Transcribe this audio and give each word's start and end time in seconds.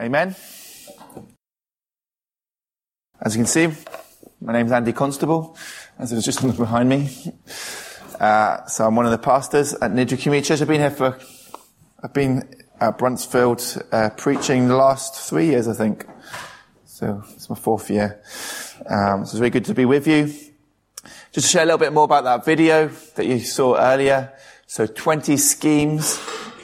Amen. 0.00 0.34
As 3.20 3.36
you 3.36 3.44
can 3.44 3.46
see, 3.46 3.68
my 4.40 4.52
name's 4.52 4.72
Andy 4.72 4.92
Constable, 4.92 5.56
as 6.00 6.10
it 6.10 6.16
was 6.16 6.24
just 6.24 6.42
behind 6.56 6.88
me. 6.88 7.10
Uh, 8.18 8.66
so 8.66 8.88
I'm 8.88 8.96
one 8.96 9.04
of 9.04 9.12
the 9.12 9.18
pastors 9.18 9.72
at 9.74 9.92
Niddrie 9.92 10.20
Community 10.20 10.48
Church. 10.48 10.60
I've 10.60 10.66
been 10.66 10.80
here 10.80 10.90
for, 10.90 11.16
I've 12.02 12.12
been 12.12 12.42
at 12.80 12.98
Bruntsfield 12.98 13.86
uh, 13.92 14.10
preaching 14.10 14.66
the 14.66 14.74
last 14.74 15.28
three 15.28 15.46
years, 15.46 15.68
I 15.68 15.74
think. 15.74 16.04
So 16.86 17.22
it's 17.32 17.48
my 17.48 17.54
fourth 17.56 17.88
year. 17.88 18.20
Um, 18.90 19.24
so 19.24 19.30
it's 19.30 19.34
really 19.34 19.50
good 19.50 19.64
to 19.66 19.74
be 19.74 19.84
with 19.84 20.08
you. 20.08 20.26
Just 21.30 21.46
to 21.46 21.52
share 21.52 21.62
a 21.62 21.66
little 21.66 21.78
bit 21.78 21.92
more 21.92 22.04
about 22.04 22.24
that 22.24 22.44
video 22.44 22.88
that 23.14 23.26
you 23.26 23.38
saw 23.38 23.76
earlier. 23.76 24.32
So 24.66 24.88
20 24.88 25.36
schemes 25.36 26.18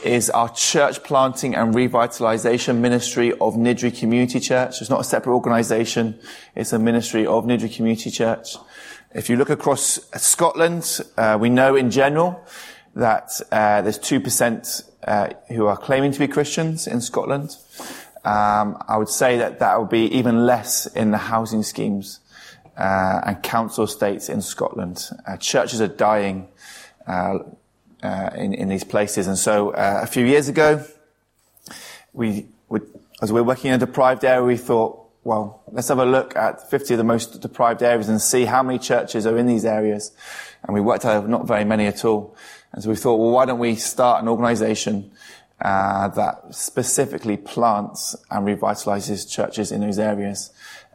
is 0.04 0.30
our 0.30 0.48
church 0.50 1.02
planting 1.02 1.54
and 1.54 1.74
revitalization 1.74 2.78
ministry 2.78 3.32
of 3.32 3.54
Niddrie 3.54 3.96
Community 3.96 4.40
Church. 4.40 4.80
It's 4.80 4.90
not 4.90 5.00
a 5.00 5.04
separate 5.04 5.34
organization. 5.34 6.18
It's 6.54 6.72
a 6.72 6.78
ministry 6.78 7.26
of 7.26 7.44
Niddrie 7.44 7.74
Community 7.74 8.10
Church. 8.10 8.56
If 9.14 9.28
you 9.28 9.36
look 9.36 9.50
across 9.50 9.98
Scotland, 10.16 11.00
uh, 11.16 11.36
we 11.40 11.50
know 11.50 11.76
in 11.76 11.90
general 11.90 12.44
that 12.94 13.30
uh, 13.52 13.82
there's 13.82 13.98
2% 13.98 14.90
uh, 15.04 15.30
who 15.48 15.66
are 15.66 15.76
claiming 15.76 16.12
to 16.12 16.18
be 16.18 16.28
Christians 16.28 16.86
in 16.86 17.00
Scotland. 17.00 17.56
Um, 18.24 18.82
I 18.86 18.96
would 18.96 19.08
say 19.08 19.38
that 19.38 19.58
that 19.60 19.80
would 19.80 19.90
be 19.90 20.06
even 20.16 20.46
less 20.46 20.86
in 20.86 21.10
the 21.10 21.18
housing 21.18 21.62
schemes 21.62 22.20
uh, 22.76 23.20
and 23.24 23.42
council 23.42 23.84
estates 23.84 24.28
in 24.28 24.42
Scotland. 24.42 25.08
Uh, 25.26 25.36
churches 25.36 25.80
are 25.80 25.88
dying 25.88 26.48
uh, 28.02 28.30
in, 28.34 28.54
in 28.54 28.68
these 28.68 28.84
places. 28.84 29.26
And 29.26 29.38
so 29.38 29.70
uh, 29.70 30.00
a 30.02 30.06
few 30.06 30.24
years 30.24 30.48
ago, 30.48 30.84
we, 32.12 32.46
as 33.22 33.32
we 33.32 33.40
were 33.40 33.46
working 33.46 33.68
in 33.68 33.74
a 33.74 33.86
deprived 33.86 34.24
area, 34.24 34.44
we 34.44 34.56
thought, 34.56 34.98
well, 35.22 35.62
let's 35.70 35.88
have 35.88 35.98
a 35.98 36.04
look 36.04 36.34
at 36.34 36.70
50 36.70 36.94
of 36.94 36.98
the 36.98 37.04
most 37.04 37.40
deprived 37.40 37.82
areas 37.82 38.08
and 38.08 38.20
see 38.20 38.46
how 38.46 38.62
many 38.62 38.78
churches 38.78 39.26
are 39.26 39.36
in 39.36 39.46
these 39.46 39.64
areas. 39.64 40.12
And 40.62 40.74
we 40.74 40.80
worked 40.80 41.04
out 41.04 41.28
not 41.28 41.46
very 41.46 41.64
many 41.64 41.86
at 41.86 42.04
all. 42.04 42.34
And 42.72 42.82
so 42.82 42.88
we 42.88 42.96
thought, 42.96 43.16
well, 43.16 43.30
why 43.30 43.44
don't 43.44 43.58
we 43.58 43.74
start 43.74 44.22
an 44.22 44.28
organization 44.28 45.10
uh, 45.60 46.08
that 46.08 46.54
specifically 46.54 47.36
plants 47.36 48.16
and 48.30 48.46
revitalizes 48.46 49.30
churches 49.30 49.72
in 49.72 49.82
those 49.82 49.98
areas 49.98 50.52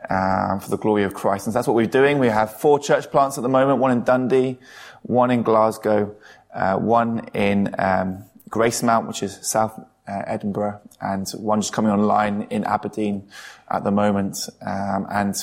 um, 0.09 0.59
for 0.59 0.69
the 0.69 0.77
glory 0.77 1.03
of 1.03 1.13
Christ. 1.13 1.45
And 1.45 1.55
that's 1.55 1.67
what 1.67 1.75
we're 1.75 1.85
doing. 1.85 2.19
We 2.19 2.27
have 2.27 2.59
four 2.59 2.80
church 2.80 3.11
plants 3.11 3.37
at 3.37 3.41
the 3.41 3.49
moment, 3.49 3.80
one 3.80 3.91
in 3.91 4.03
Dundee, 4.03 4.58
one 5.03 5.30
in 5.30 5.43
Glasgow, 5.43 6.15
uh, 6.56 6.78
one 6.78 7.28
in 7.34 7.75
um, 7.78 8.25
Gracemount, 8.50 9.08
which 9.08 9.22
is 9.22 9.38
South 9.42 9.78
uh, 10.08 10.22
Edinburgh, 10.25 10.80
and 11.02 11.30
one 11.31 11.61
just 11.61 11.73
coming 11.73 11.92
online 11.92 12.48
in 12.50 12.64
Aberdeen 12.64 13.28
at 13.70 13.84
the 13.84 13.92
moment. 13.92 14.50
Um, 14.66 15.06
and 15.11 15.36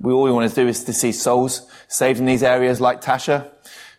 we 0.00 0.12
all 0.12 0.22
we 0.22 0.32
want 0.32 0.48
to 0.50 0.54
do 0.54 0.68
is 0.68 0.84
to 0.84 0.92
see 0.92 1.12
souls 1.12 1.70
saved 1.88 2.18
in 2.18 2.26
these 2.26 2.42
areas, 2.42 2.80
like 2.80 3.00
Tasha. 3.00 3.48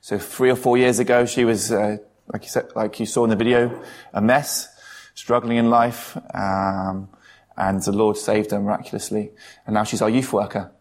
So 0.02 0.18
three 0.18 0.50
or 0.50 0.56
four 0.56 0.78
years 0.78 1.00
ago, 1.00 1.26
she 1.26 1.46
was, 1.46 1.72
uh, 1.72 1.98
like 2.32 2.44
you 2.44 2.50
said, 2.50 2.68
like 2.76 3.00
you 3.00 3.06
saw 3.06 3.24
in 3.24 3.30
the 3.30 3.36
video, 3.36 3.82
a 4.14 4.22
mess, 4.22 4.68
struggling 5.16 5.58
in 5.58 5.70
life, 5.70 6.18
um, 6.34 7.10
and 7.56 7.82
the 7.82 7.92
Lord 7.92 8.18
saved 8.18 8.52
her 8.52 8.60
miraculously. 8.60 9.32
And 9.66 9.74
now 9.74 9.84
she's 9.84 10.02
our 10.02 10.10
youth 10.10 10.32
worker. 10.32 10.72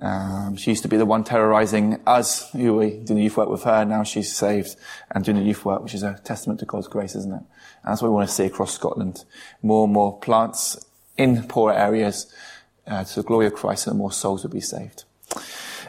Um, 0.00 0.56
she 0.56 0.70
used 0.70 0.82
to 0.82 0.88
be 0.88 0.96
the 0.96 1.06
one 1.06 1.24
terrorizing 1.24 2.00
us 2.06 2.50
who 2.52 2.74
were 2.74 2.90
doing 2.90 3.16
the 3.16 3.22
youth 3.22 3.36
work 3.36 3.48
with 3.48 3.64
her. 3.64 3.84
Now 3.84 4.02
she's 4.02 4.34
saved 4.34 4.76
and 5.10 5.24
doing 5.24 5.38
the 5.38 5.44
youth 5.44 5.64
work, 5.64 5.82
which 5.82 5.94
is 5.94 6.02
a 6.02 6.20
testament 6.24 6.60
to 6.60 6.66
God's 6.66 6.88
grace, 6.88 7.14
isn't 7.14 7.32
it? 7.32 7.36
And 7.36 7.46
that's 7.92 8.02
what 8.02 8.08
we 8.08 8.14
want 8.14 8.28
to 8.28 8.34
see 8.34 8.44
across 8.44 8.74
Scotland. 8.74 9.24
More 9.62 9.84
and 9.84 9.92
more 9.92 10.18
plants 10.18 10.84
in 11.16 11.44
poorer 11.44 11.74
areas 11.74 12.32
uh, 12.86 13.04
to 13.04 13.16
the 13.16 13.22
glory 13.22 13.46
of 13.46 13.54
Christ 13.54 13.86
and 13.86 13.98
more 13.98 14.12
souls 14.12 14.42
will 14.42 14.50
be 14.50 14.60
saved. 14.60 15.04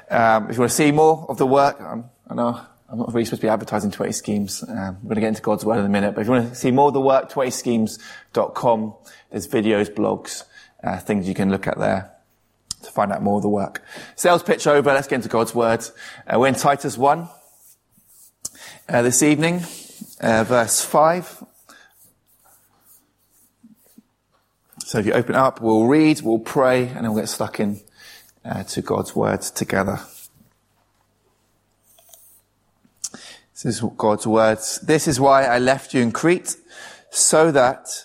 Um, 0.09 0.49
if 0.49 0.55
you 0.55 0.59
want 0.61 0.71
to 0.71 0.77
see 0.77 0.91
more 0.91 1.25
of 1.29 1.37
the 1.37 1.47
work, 1.47 1.81
um, 1.81 2.05
I 2.29 2.35
know 2.35 2.61
I'm 2.89 2.99
not 2.99 3.13
really 3.13 3.25
supposed 3.25 3.41
to 3.41 3.47
be 3.47 3.49
advertising 3.49 3.91
20 3.91 4.11
schemes. 4.11 4.63
Um, 4.63 4.99
we're 5.01 5.09
going 5.09 5.15
to 5.15 5.21
get 5.21 5.27
into 5.29 5.41
God's 5.41 5.65
word 5.65 5.79
in 5.79 5.85
a 5.85 5.89
minute. 5.89 6.13
But 6.13 6.21
if 6.21 6.27
you 6.27 6.33
want 6.33 6.49
to 6.49 6.55
see 6.55 6.71
more 6.71 6.89
of 6.89 6.93
the 6.93 7.01
work, 7.01 7.31
20schemes.com. 7.31 8.93
There's 9.31 9.47
videos, 9.47 9.89
blogs, 9.89 10.43
uh, 10.83 10.99
things 10.99 11.27
you 11.27 11.33
can 11.33 11.49
look 11.49 11.67
at 11.67 11.79
there 11.79 12.14
to 12.85 12.91
find 12.91 13.11
out 13.11 13.21
more 13.21 13.37
of 13.37 13.41
the 13.41 13.49
work. 13.49 13.83
Sales 14.15 14.43
pitch 14.43 14.67
over. 14.67 14.93
Let's 14.93 15.07
get 15.07 15.17
into 15.17 15.29
God's 15.29 15.53
word. 15.53 15.85
Uh, 16.27 16.39
we're 16.39 16.47
in 16.47 16.55
Titus 16.55 16.97
1 16.97 17.27
uh, 18.87 19.01
this 19.01 19.21
evening, 19.23 19.63
uh, 20.21 20.43
verse 20.43 20.81
5. 20.81 21.43
So 24.79 24.99
if 24.99 25.05
you 25.05 25.13
open 25.13 25.35
up, 25.35 25.61
we'll 25.61 25.85
read, 25.85 26.21
we'll 26.21 26.39
pray, 26.39 26.87
and 26.87 26.97
then 26.97 27.13
we'll 27.13 27.23
get 27.23 27.29
stuck 27.29 27.59
in 27.59 27.81
uh, 28.45 28.63
to 28.63 28.81
God's 28.81 29.15
word 29.15 29.41
together. 29.41 29.99
This 33.53 33.65
is 33.65 33.81
God's 33.97 34.27
words. 34.27 34.79
This 34.81 35.07
is 35.07 35.19
why 35.19 35.45
I 35.45 35.59
left 35.59 35.93
you 35.93 36.01
in 36.01 36.11
Crete, 36.11 36.55
so 37.09 37.51
that 37.51 38.04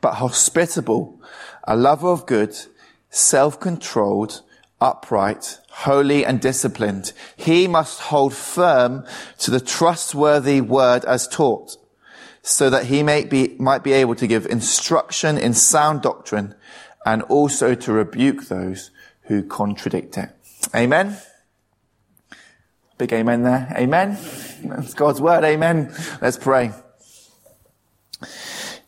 but 0.00 0.14
hospitable, 0.14 1.20
a 1.64 1.76
lover 1.76 2.08
of 2.08 2.26
good, 2.26 2.56
self-controlled, 3.10 4.42
upright, 4.80 5.58
holy 5.70 6.24
and 6.24 6.40
disciplined. 6.40 7.12
He 7.36 7.66
must 7.66 8.00
hold 8.00 8.34
firm 8.34 9.04
to 9.38 9.50
the 9.50 9.60
trustworthy 9.60 10.60
word 10.60 11.04
as 11.04 11.28
taught, 11.28 11.76
so 12.42 12.70
that 12.70 12.86
he 12.86 13.02
may 13.02 13.24
be, 13.24 13.56
might 13.58 13.82
be 13.82 13.92
able 13.92 14.14
to 14.14 14.26
give 14.26 14.46
instruction 14.46 15.36
in 15.36 15.54
sound 15.54 16.02
doctrine 16.02 16.54
and 17.04 17.22
also 17.22 17.74
to 17.74 17.92
rebuke 17.92 18.44
those 18.44 18.90
who 19.22 19.42
contradict 19.42 20.16
it. 20.16 20.30
Amen. 20.74 21.16
Big 22.96 23.12
amen 23.12 23.42
there. 23.42 23.72
Amen. 23.76 24.18
That's 24.64 24.94
God's 24.94 25.20
word. 25.20 25.44
Amen. 25.44 25.94
Let's 26.20 26.36
pray. 26.36 26.72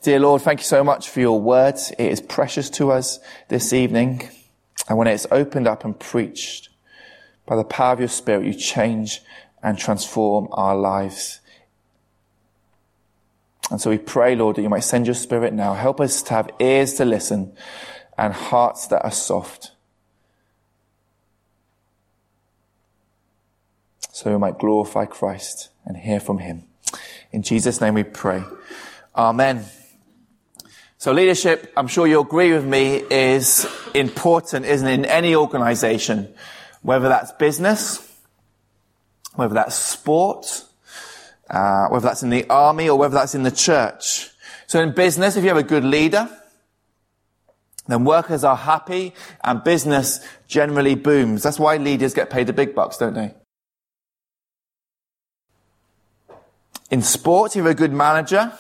Dear 0.02 0.18
Lord, 0.20 0.40
thank 0.40 0.60
you 0.60 0.64
so 0.64 0.82
much 0.82 1.10
for 1.10 1.20
your 1.20 1.38
words. 1.38 1.92
It 1.98 2.06
is 2.06 2.22
precious 2.22 2.70
to 2.70 2.90
us 2.90 3.20
this 3.48 3.74
evening. 3.74 4.30
And 4.88 4.96
when 4.96 5.06
it's 5.06 5.26
opened 5.30 5.68
up 5.68 5.84
and 5.84 5.98
preached 5.98 6.70
by 7.44 7.54
the 7.54 7.64
power 7.64 7.92
of 7.92 7.98
your 7.98 8.08
spirit, 8.08 8.46
you 8.46 8.54
change 8.54 9.20
and 9.62 9.76
transform 9.76 10.48
our 10.52 10.74
lives. 10.74 11.40
And 13.70 13.78
so 13.78 13.90
we 13.90 13.98
pray, 13.98 14.34
Lord, 14.34 14.56
that 14.56 14.62
you 14.62 14.70
might 14.70 14.84
send 14.84 15.06
your 15.06 15.14
spirit 15.14 15.52
now. 15.52 15.74
Help 15.74 16.00
us 16.00 16.22
to 16.22 16.30
have 16.30 16.50
ears 16.58 16.94
to 16.94 17.04
listen 17.04 17.52
and 18.16 18.32
hearts 18.32 18.86
that 18.86 19.04
are 19.04 19.10
soft. 19.10 19.72
So 24.12 24.32
we 24.32 24.38
might 24.38 24.58
glorify 24.58 25.04
Christ 25.04 25.68
and 25.84 25.98
hear 25.98 26.20
from 26.20 26.38
him. 26.38 26.64
In 27.32 27.42
Jesus' 27.42 27.82
name 27.82 27.94
we 27.94 28.02
pray. 28.02 28.42
Amen. 29.14 29.66
So 31.00 31.12
leadership, 31.12 31.72
I'm 31.78 31.86
sure 31.86 32.06
you'll 32.06 32.24
agree 32.24 32.52
with 32.52 32.66
me, 32.66 32.96
is 32.96 33.66
important, 33.94 34.66
isn't 34.66 34.86
it, 34.86 34.92
in 34.92 35.04
any 35.06 35.34
organization, 35.34 36.28
whether 36.82 37.08
that's 37.08 37.32
business, 37.32 38.06
whether 39.34 39.54
that's 39.54 39.74
sport, 39.74 40.62
uh, 41.48 41.88
whether 41.88 42.06
that's 42.06 42.22
in 42.22 42.28
the 42.28 42.46
army 42.50 42.90
or 42.90 42.98
whether 42.98 43.14
that's 43.14 43.34
in 43.34 43.44
the 43.44 43.50
church. 43.50 44.28
So 44.66 44.82
in 44.82 44.92
business, 44.92 45.38
if 45.38 45.42
you 45.42 45.48
have 45.48 45.56
a 45.56 45.62
good 45.62 45.84
leader, 45.84 46.28
then 47.86 48.04
workers 48.04 48.44
are 48.44 48.56
happy 48.56 49.14
and 49.42 49.64
business 49.64 50.20
generally 50.48 50.96
booms. 50.96 51.42
That's 51.42 51.58
why 51.58 51.78
leaders 51.78 52.12
get 52.12 52.28
paid 52.28 52.46
the 52.46 52.52
big 52.52 52.74
bucks, 52.74 52.98
don't 52.98 53.14
they? 53.14 53.32
In 56.90 57.00
sport, 57.00 57.52
if 57.52 57.56
you 57.56 57.62
have 57.62 57.70
a 57.70 57.74
good 57.74 57.94
manager. 57.94 58.52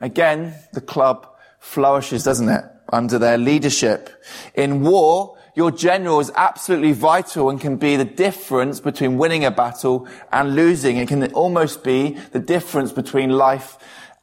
Again, 0.00 0.54
the 0.72 0.80
club 0.80 1.32
flourishes, 1.66 2.22
doesn't 2.22 2.48
it? 2.48 2.64
Under 2.92 3.18
their 3.18 3.36
leadership. 3.36 4.10
In 4.54 4.82
war, 4.82 5.36
your 5.54 5.70
general 5.70 6.20
is 6.20 6.30
absolutely 6.36 6.92
vital 6.92 7.50
and 7.50 7.60
can 7.60 7.76
be 7.76 7.96
the 7.96 8.04
difference 8.04 8.78
between 8.78 9.18
winning 9.18 9.44
a 9.44 9.50
battle 9.50 10.06
and 10.30 10.54
losing. 10.54 10.96
It 10.96 11.08
can 11.08 11.32
almost 11.32 11.82
be 11.82 12.18
the 12.32 12.38
difference 12.38 12.92
between 12.92 13.30
life 13.30 13.76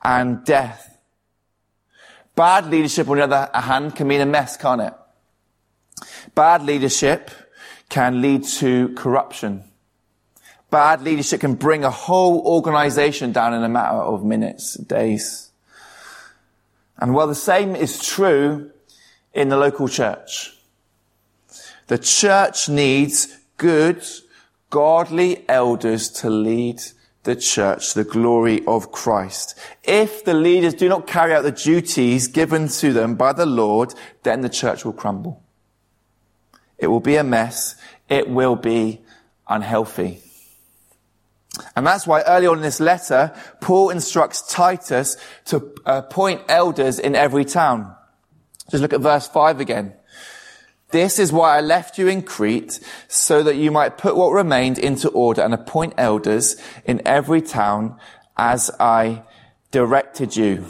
and 0.03 0.45
death. 0.45 0.97
Bad 2.35 2.67
leadership, 2.67 3.09
on 3.09 3.17
the 3.17 3.23
other 3.23 3.49
hand, 3.53 3.95
can 3.95 4.07
mean 4.07 4.21
a 4.21 4.25
mess, 4.25 4.57
can't 4.57 4.81
it? 4.81 4.93
Bad 6.33 6.63
leadership 6.63 7.29
can 7.89 8.21
lead 8.21 8.43
to 8.45 8.93
corruption. 8.95 9.63
Bad 10.69 11.03
leadership 11.03 11.41
can 11.41 11.55
bring 11.55 11.83
a 11.83 11.91
whole 11.91 12.41
organization 12.45 13.31
down 13.31 13.53
in 13.53 13.63
a 13.63 13.69
matter 13.69 13.97
of 13.97 14.23
minutes, 14.23 14.75
days. 14.75 15.51
And 16.97 17.13
well, 17.13 17.27
the 17.27 17.35
same 17.35 17.75
is 17.75 18.05
true 18.05 18.71
in 19.33 19.49
the 19.49 19.57
local 19.57 19.87
church. 19.87 20.57
The 21.87 21.97
church 21.97 22.69
needs 22.69 23.37
good, 23.57 24.03
godly 24.69 25.47
elders 25.49 26.09
to 26.09 26.29
lead 26.29 26.81
the 27.23 27.35
church, 27.35 27.93
the 27.93 28.03
glory 28.03 28.63
of 28.65 28.91
Christ. 28.91 29.57
If 29.83 30.25
the 30.25 30.33
leaders 30.33 30.73
do 30.73 30.89
not 30.89 31.07
carry 31.07 31.33
out 31.33 31.43
the 31.43 31.51
duties 31.51 32.27
given 32.27 32.67
to 32.67 32.93
them 32.93 33.15
by 33.15 33.33
the 33.33 33.45
Lord, 33.45 33.93
then 34.23 34.41
the 34.41 34.49
church 34.49 34.85
will 34.85 34.93
crumble. 34.93 35.41
It 36.77 36.87
will 36.87 36.99
be 36.99 37.15
a 37.15 37.23
mess. 37.23 37.75
It 38.09 38.29
will 38.29 38.55
be 38.55 39.01
unhealthy. 39.47 40.21
And 41.75 41.85
that's 41.85 42.07
why 42.07 42.21
early 42.23 42.47
on 42.47 42.57
in 42.57 42.63
this 42.63 42.79
letter, 42.79 43.35
Paul 43.61 43.89
instructs 43.89 44.41
Titus 44.41 45.17
to 45.45 45.57
uh, 45.85 46.01
appoint 46.05 46.41
elders 46.47 46.99
in 46.99 47.15
every 47.15 47.45
town. 47.45 47.95
Just 48.71 48.81
look 48.81 48.93
at 48.93 49.01
verse 49.01 49.27
5 49.27 49.59
again. 49.59 49.93
This 50.89 51.17
is 51.17 51.31
why 51.31 51.57
I 51.57 51.61
left 51.61 51.97
you 51.97 52.07
in 52.07 52.21
Crete, 52.21 52.79
so 53.07 53.41
that 53.43 53.55
you 53.55 53.71
might 53.71 53.97
put 53.97 54.15
what 54.15 54.31
remained 54.31 54.77
into 54.77 55.09
order 55.09 55.41
and 55.41 55.53
appoint 55.53 55.95
elders 55.97 56.55
in 56.85 57.01
every 57.05 57.41
town 57.41 57.97
as 58.37 58.69
I 58.79 59.23
directed 59.71 60.35
you. 60.35 60.67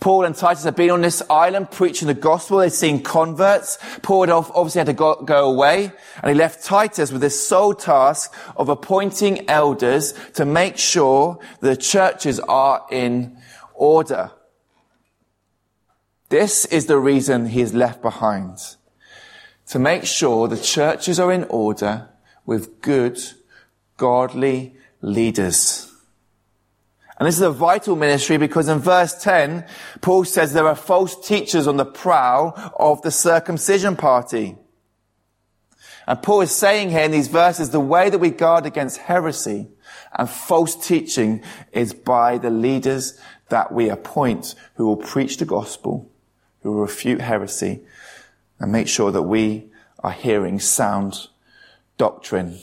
Paul 0.00 0.24
and 0.24 0.34
Titus 0.34 0.64
have 0.64 0.76
been 0.76 0.90
on 0.90 1.00
this 1.00 1.22
island 1.28 1.70
preaching 1.70 2.06
the 2.06 2.14
gospel. 2.14 2.58
They've 2.58 2.72
seen 2.72 3.02
converts. 3.02 3.78
Paul 4.02 4.22
had 4.22 4.30
obviously 4.30 4.78
had 4.78 4.86
to 4.86 4.92
go, 4.92 5.16
go, 5.16 5.50
away 5.50 5.92
and 6.22 6.28
he 6.30 6.34
left 6.34 6.64
Titus 6.64 7.10
with 7.10 7.20
this 7.20 7.46
sole 7.46 7.74
task 7.74 8.32
of 8.56 8.68
appointing 8.68 9.48
elders 9.48 10.14
to 10.34 10.44
make 10.44 10.78
sure 10.78 11.38
the 11.60 11.76
churches 11.76 12.38
are 12.40 12.86
in 12.90 13.36
order. 13.74 14.30
This 16.28 16.64
is 16.66 16.86
the 16.86 16.98
reason 16.98 17.46
he 17.46 17.60
is 17.60 17.74
left 17.74 18.02
behind 18.02 18.58
to 19.68 19.78
make 19.78 20.04
sure 20.04 20.48
the 20.48 20.56
churches 20.56 21.18
are 21.18 21.32
in 21.32 21.44
order 21.44 22.08
with 22.46 22.80
good, 22.80 23.18
godly 23.96 24.76
leaders. 25.02 25.87
And 27.18 27.26
this 27.26 27.34
is 27.34 27.42
a 27.42 27.50
vital 27.50 27.96
ministry 27.96 28.36
because 28.36 28.68
in 28.68 28.78
verse 28.78 29.20
10, 29.20 29.66
Paul 30.00 30.24
says 30.24 30.52
there 30.52 30.68
are 30.68 30.76
false 30.76 31.26
teachers 31.26 31.66
on 31.66 31.76
the 31.76 31.84
prowl 31.84 32.54
of 32.78 33.02
the 33.02 33.10
circumcision 33.10 33.96
party. 33.96 34.56
And 36.06 36.22
Paul 36.22 36.42
is 36.42 36.52
saying 36.52 36.90
here 36.90 37.02
in 37.02 37.10
these 37.10 37.28
verses, 37.28 37.70
the 37.70 37.80
way 37.80 38.08
that 38.08 38.18
we 38.18 38.30
guard 38.30 38.66
against 38.66 38.98
heresy 38.98 39.68
and 40.14 40.30
false 40.30 40.74
teaching 40.74 41.42
is 41.72 41.92
by 41.92 42.38
the 42.38 42.50
leaders 42.50 43.20
that 43.48 43.72
we 43.72 43.88
appoint 43.90 44.54
who 44.74 44.86
will 44.86 44.96
preach 44.96 45.38
the 45.38 45.44
gospel, 45.44 46.10
who 46.62 46.72
will 46.72 46.82
refute 46.82 47.20
heresy, 47.20 47.80
and 48.60 48.70
make 48.72 48.88
sure 48.88 49.10
that 49.10 49.22
we 49.22 49.70
are 49.98 50.12
hearing 50.12 50.60
sound 50.60 51.28
doctrine. 51.96 52.58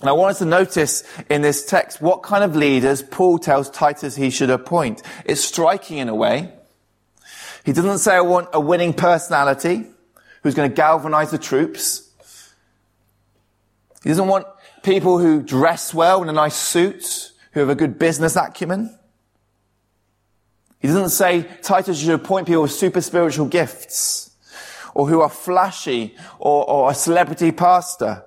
And 0.00 0.08
I 0.08 0.12
want 0.12 0.30
us 0.30 0.38
to 0.38 0.44
notice 0.44 1.02
in 1.28 1.42
this 1.42 1.66
text 1.66 2.00
what 2.00 2.22
kind 2.22 2.44
of 2.44 2.54
leaders 2.54 3.02
Paul 3.02 3.38
tells 3.38 3.68
Titus 3.68 4.14
he 4.14 4.30
should 4.30 4.50
appoint. 4.50 5.02
It's 5.24 5.40
striking 5.40 5.98
in 5.98 6.08
a 6.08 6.14
way. 6.14 6.52
He 7.64 7.72
doesn't 7.72 7.98
say, 7.98 8.14
I 8.14 8.20
want 8.20 8.48
a 8.52 8.60
winning 8.60 8.94
personality 8.94 9.86
who's 10.42 10.54
going 10.54 10.70
to 10.70 10.74
galvanize 10.74 11.30
the 11.30 11.38
troops. 11.38 12.10
He 14.02 14.08
doesn't 14.08 14.28
want 14.28 14.46
people 14.82 15.18
who 15.18 15.42
dress 15.42 15.92
well 15.92 16.22
in 16.22 16.28
a 16.28 16.32
nice 16.32 16.56
suit, 16.56 17.32
who 17.52 17.60
have 17.60 17.68
a 17.68 17.74
good 17.74 17.98
business 17.98 18.36
acumen. 18.36 18.96
He 20.78 20.86
doesn't 20.86 21.10
say 21.10 21.42
Titus 21.62 21.98
should 21.98 22.10
appoint 22.10 22.46
people 22.46 22.62
with 22.62 22.70
super 22.72 23.00
spiritual 23.00 23.46
gifts 23.46 24.30
or 24.94 25.08
who 25.08 25.20
are 25.20 25.28
flashy 25.28 26.16
or, 26.38 26.68
or 26.70 26.90
a 26.90 26.94
celebrity 26.94 27.50
pastor. 27.50 28.24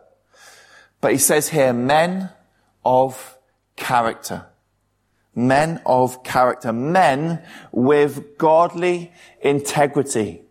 But 1.02 1.12
he 1.12 1.18
says 1.18 1.50
here, 1.50 1.74
men 1.74 2.30
of 2.86 3.38
character. 3.76 4.46
Men 5.34 5.82
of 5.86 6.24
character. 6.24 6.72
Men 6.72 7.44
with 7.72 8.38
godly 8.38 9.12
integrity. 9.42 10.44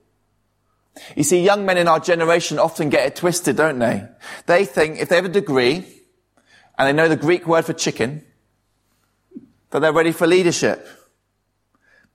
You 1.16 1.22
see, 1.22 1.42
young 1.42 1.64
men 1.64 1.78
in 1.78 1.88
our 1.88 2.00
generation 2.00 2.58
often 2.58 2.90
get 2.90 3.06
it 3.06 3.16
twisted, 3.16 3.56
don't 3.56 3.78
they? 3.78 4.06
They 4.46 4.64
think 4.64 4.98
if 4.98 5.08
they 5.08 5.16
have 5.16 5.24
a 5.24 5.28
degree 5.28 5.86
and 6.76 6.88
they 6.88 6.92
know 6.92 7.08
the 7.08 7.16
Greek 7.16 7.46
word 7.46 7.64
for 7.64 7.72
chicken, 7.72 8.24
that 9.70 9.80
they're 9.80 9.92
ready 9.92 10.12
for 10.12 10.26
leadership. 10.26 10.86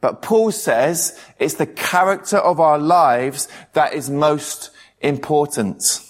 But 0.02 0.22
Paul 0.22 0.52
says 0.52 1.20
it's 1.40 1.56
the 1.56 1.66
character 1.66 2.38
of 2.38 2.60
our 2.60 2.78
lives 2.78 3.48
that 3.74 3.94
is 3.94 4.10
most 4.10 4.72
important. 5.00 6.02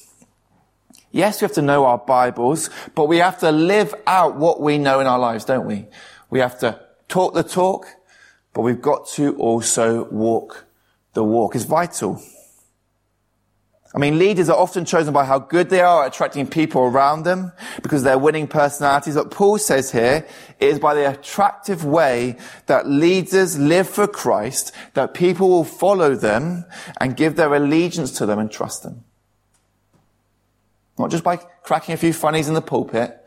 Yes, 1.16 1.40
we 1.40 1.46
have 1.46 1.54
to 1.54 1.62
know 1.62 1.86
our 1.86 1.98
Bibles, 1.98 2.70
but 2.94 3.06
we 3.06 3.20
have 3.20 3.40
to 3.40 3.50
live 3.50 3.96
out 4.06 4.36
what 4.36 4.60
we 4.60 4.78
know 4.78 5.00
in 5.00 5.08
our 5.08 5.18
lives, 5.18 5.46
don't 5.46 5.66
we? 5.66 5.88
We 6.30 6.40
have 6.40 6.60
to 6.60 6.78
talk 7.08 7.34
the 7.34 7.42
talk, 7.42 7.88
but 8.52 8.64
we've 8.64 8.82
got 8.82 9.08
to 9.12 9.34
also 9.38 10.10
walk 10.10 10.66
the 11.14 11.24
walk. 11.24 11.56
It's 11.56 11.64
vital. 11.64 12.22
I 13.96 13.98
mean, 13.98 14.20
leaders 14.20 14.50
are 14.50 14.58
often 14.58 14.84
chosen 14.84 15.14
by 15.14 15.24
how 15.24 15.40
good 15.40 15.70
they 15.70 15.80
are 15.80 16.04
at 16.04 16.14
attracting 16.14 16.48
people 16.48 16.82
around 16.82 17.24
them 17.24 17.54
because 17.82 18.04
they're 18.04 18.20
winning 18.20 18.50
personalities. 18.50 19.16
But 19.16 19.32
Paul 19.32 19.58
says 19.58 19.94
here 19.94 20.28
is 20.60 20.80
by 20.80 20.96
the 20.96 21.10
attractive 21.10 21.86
way 21.86 22.36
that 22.66 22.90
leaders 22.90 23.58
live 23.58 23.88
for 23.88 24.06
Christ, 24.06 24.74
that 24.96 25.14
people 25.14 25.48
will 25.48 25.64
follow 25.64 26.14
them 26.14 26.66
and 27.00 27.16
give 27.16 27.38
their 27.38 27.54
allegiance 27.54 28.12
to 28.18 28.26
them 28.26 28.38
and 28.38 28.52
trust 28.52 28.84
them. 28.84 29.05
Not 30.98 31.12
just 31.12 31.24
by 31.24 31.38
cracking 31.38 31.94
a 31.94 31.98
few 31.98 32.14
funnies 32.14 32.48
in 32.48 32.54
the 32.54 32.62
pulpit, 32.62 33.18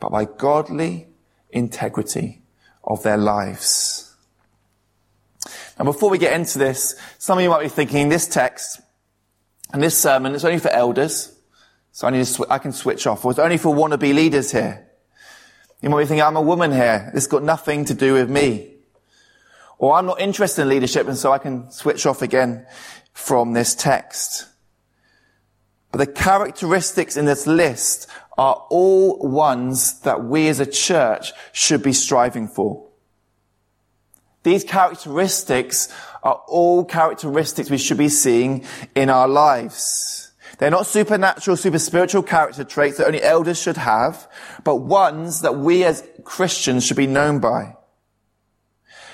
but 0.00 0.10
by 0.10 0.24
godly 0.24 1.06
integrity 1.50 2.42
of 2.82 3.02
their 3.02 3.16
lives. 3.16 4.14
Now, 5.78 5.84
before 5.84 6.10
we 6.10 6.18
get 6.18 6.32
into 6.32 6.58
this, 6.58 6.94
some 7.18 7.38
of 7.38 7.44
you 7.44 7.50
might 7.50 7.62
be 7.62 7.68
thinking 7.68 8.08
this 8.08 8.28
text 8.28 8.80
and 9.72 9.82
this 9.82 9.98
sermon 9.98 10.34
is 10.34 10.44
only 10.44 10.58
for 10.58 10.70
elders, 10.70 11.36
so 11.90 12.06
I 12.06 12.10
need 12.10 12.18
to 12.18 12.26
sw- 12.26 12.50
I 12.50 12.58
can 12.58 12.72
switch 12.72 13.06
off. 13.06 13.24
Or 13.24 13.32
it's 13.32 13.40
only 13.40 13.58
for 13.58 13.74
wannabe 13.74 14.14
leaders 14.14 14.52
here. 14.52 14.86
You 15.80 15.90
might 15.90 16.00
be 16.00 16.06
thinking, 16.06 16.22
I'm 16.22 16.36
a 16.36 16.42
woman 16.42 16.70
here. 16.70 17.10
This 17.12 17.24
has 17.24 17.26
got 17.26 17.42
nothing 17.42 17.84
to 17.86 17.94
do 17.94 18.14
with 18.14 18.30
me. 18.30 18.70
Or 19.78 19.94
I'm 19.94 20.06
not 20.06 20.20
interested 20.20 20.62
in 20.62 20.68
leadership, 20.68 21.08
and 21.08 21.18
so 21.18 21.32
I 21.32 21.38
can 21.38 21.70
switch 21.70 22.06
off 22.06 22.22
again 22.22 22.66
from 23.12 23.52
this 23.52 23.74
text. 23.74 24.46
But 25.94 26.06
the 26.06 26.12
characteristics 26.12 27.16
in 27.16 27.24
this 27.24 27.46
list 27.46 28.08
are 28.36 28.66
all 28.68 29.16
ones 29.16 30.00
that 30.00 30.24
we 30.24 30.48
as 30.48 30.58
a 30.58 30.66
church 30.66 31.32
should 31.52 31.84
be 31.84 31.92
striving 31.92 32.48
for. 32.48 32.88
These 34.42 34.64
characteristics 34.64 35.88
are 36.24 36.42
all 36.48 36.84
characteristics 36.84 37.70
we 37.70 37.78
should 37.78 37.96
be 37.96 38.08
seeing 38.08 38.64
in 38.96 39.08
our 39.08 39.28
lives. 39.28 40.32
They're 40.58 40.68
not 40.68 40.88
supernatural, 40.88 41.56
super 41.56 41.78
spiritual 41.78 42.24
character 42.24 42.64
traits 42.64 42.96
that 42.96 43.06
only 43.06 43.22
elders 43.22 43.62
should 43.62 43.76
have, 43.76 44.28
but 44.64 44.78
ones 44.78 45.42
that 45.42 45.58
we 45.58 45.84
as 45.84 46.02
Christians 46.24 46.84
should 46.84 46.96
be 46.96 47.06
known 47.06 47.38
by. 47.38 47.76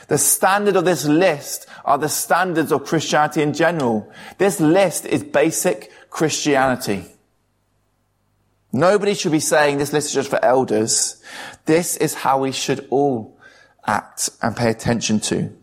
The 0.09 0.17
standard 0.17 0.77
of 0.77 0.87
this 0.87 1.05
list 1.05 1.67
are 1.85 1.99
the 1.99 2.09
standards 2.09 2.73
of 2.73 2.87
Christianity 2.87 3.43
in 3.43 3.53
general. 3.53 4.11
This 4.39 4.61
list 4.61 5.05
is 5.05 5.23
basic 5.23 5.93
Christianity. 6.11 7.05
Nobody 8.73 9.15
should 9.15 9.33
be 9.33 9.41
saying 9.41 9.79
this 9.79 9.93
list 9.93 10.09
is 10.09 10.15
just 10.15 10.31
for 10.31 10.45
elders. 10.45 11.23
This 11.65 11.97
is 11.97 12.15
how 12.15 12.41
we 12.41 12.53
should 12.53 12.87
all 12.91 13.39
act 13.87 14.31
and 14.43 14.57
pay 14.57 14.71
attention 14.71 15.21
to. 15.21 15.57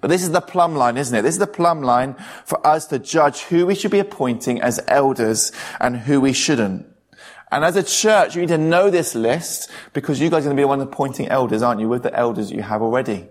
But 0.00 0.08
this 0.08 0.22
is 0.22 0.30
the 0.30 0.40
plumb 0.40 0.74
line, 0.74 0.96
isn't 0.96 1.16
it? 1.16 1.22
This 1.22 1.36
is 1.36 1.38
the 1.38 1.46
plumb 1.46 1.82
line 1.82 2.16
for 2.44 2.64
us 2.66 2.86
to 2.88 2.98
judge 2.98 3.42
who 3.42 3.66
we 3.66 3.74
should 3.74 3.90
be 3.90 3.98
appointing 3.98 4.60
as 4.60 4.80
elders 4.88 5.52
and 5.80 5.96
who 5.96 6.20
we 6.20 6.32
shouldn't. 6.32 6.86
And 7.50 7.64
as 7.64 7.76
a 7.76 7.82
church, 7.82 8.34
you 8.34 8.42
need 8.42 8.48
to 8.48 8.58
know 8.58 8.90
this 8.90 9.14
list 9.14 9.70
because 9.92 10.20
you 10.20 10.28
guys 10.28 10.40
are 10.40 10.48
going 10.48 10.56
to 10.56 10.60
be 10.60 10.64
the 10.64 10.68
one 10.68 10.80
appointing 10.80 11.28
elders, 11.28 11.62
aren't 11.62 11.80
you, 11.80 11.88
with 11.88 12.02
the 12.02 12.14
elders 12.14 12.50
you 12.50 12.62
have 12.62 12.82
already. 12.82 13.28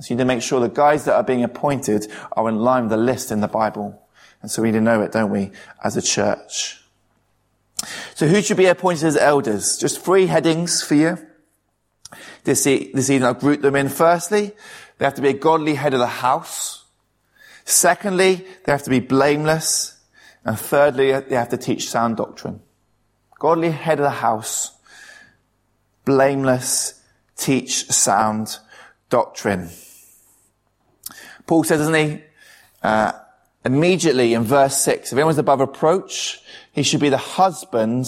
So 0.00 0.12
you 0.12 0.16
need 0.16 0.22
to 0.22 0.26
make 0.26 0.42
sure 0.42 0.60
the 0.60 0.68
guys 0.68 1.06
that 1.06 1.14
are 1.14 1.24
being 1.24 1.42
appointed 1.42 2.06
are 2.32 2.48
in 2.48 2.56
line 2.56 2.84
with 2.84 2.90
the 2.90 2.98
list 2.98 3.32
in 3.32 3.40
the 3.40 3.48
Bible. 3.48 4.05
And 4.46 4.50
so 4.52 4.62
we 4.62 4.68
need 4.68 4.78
to 4.78 4.80
know 4.80 5.00
it, 5.00 5.10
don't 5.10 5.32
we, 5.32 5.50
as 5.82 5.96
a 5.96 6.00
church. 6.00 6.80
So 8.14 8.28
who 8.28 8.40
should 8.40 8.56
be 8.56 8.66
appointed 8.66 9.02
as 9.02 9.16
elders? 9.16 9.76
Just 9.76 10.00
three 10.00 10.26
headings 10.26 10.84
for 10.84 10.94
you. 10.94 11.18
This, 12.44 12.62
this 12.62 13.10
evening 13.10 13.24
I've 13.24 13.40
grouped 13.40 13.62
them 13.62 13.74
in. 13.74 13.88
Firstly, 13.88 14.52
they 14.98 15.04
have 15.04 15.14
to 15.14 15.20
be 15.20 15.30
a 15.30 15.32
godly 15.32 15.74
head 15.74 15.94
of 15.94 15.98
the 15.98 16.06
house. 16.06 16.84
Secondly, 17.64 18.46
they 18.64 18.70
have 18.70 18.84
to 18.84 18.90
be 18.90 19.00
blameless. 19.00 19.98
And 20.44 20.56
thirdly, 20.56 21.10
they 21.22 21.34
have 21.34 21.48
to 21.48 21.56
teach 21.56 21.90
sound 21.90 22.16
doctrine. 22.16 22.60
Godly 23.40 23.72
head 23.72 23.98
of 23.98 24.04
the 24.04 24.10
house, 24.10 24.76
blameless, 26.04 27.02
teach 27.36 27.86
sound 27.86 28.58
doctrine. 29.10 29.70
Paul 31.48 31.64
says, 31.64 31.80
doesn't 31.80 31.94
he? 31.94 32.22
Uh, 32.80 33.10
immediately 33.66 34.32
in 34.32 34.44
verse 34.44 34.76
6, 34.78 35.12
if 35.12 35.18
anyone's 35.18 35.38
above 35.38 35.60
reproach, 35.60 36.40
he 36.72 36.82
should 36.82 37.00
be 37.00 37.08
the 37.08 37.16
husband 37.16 38.06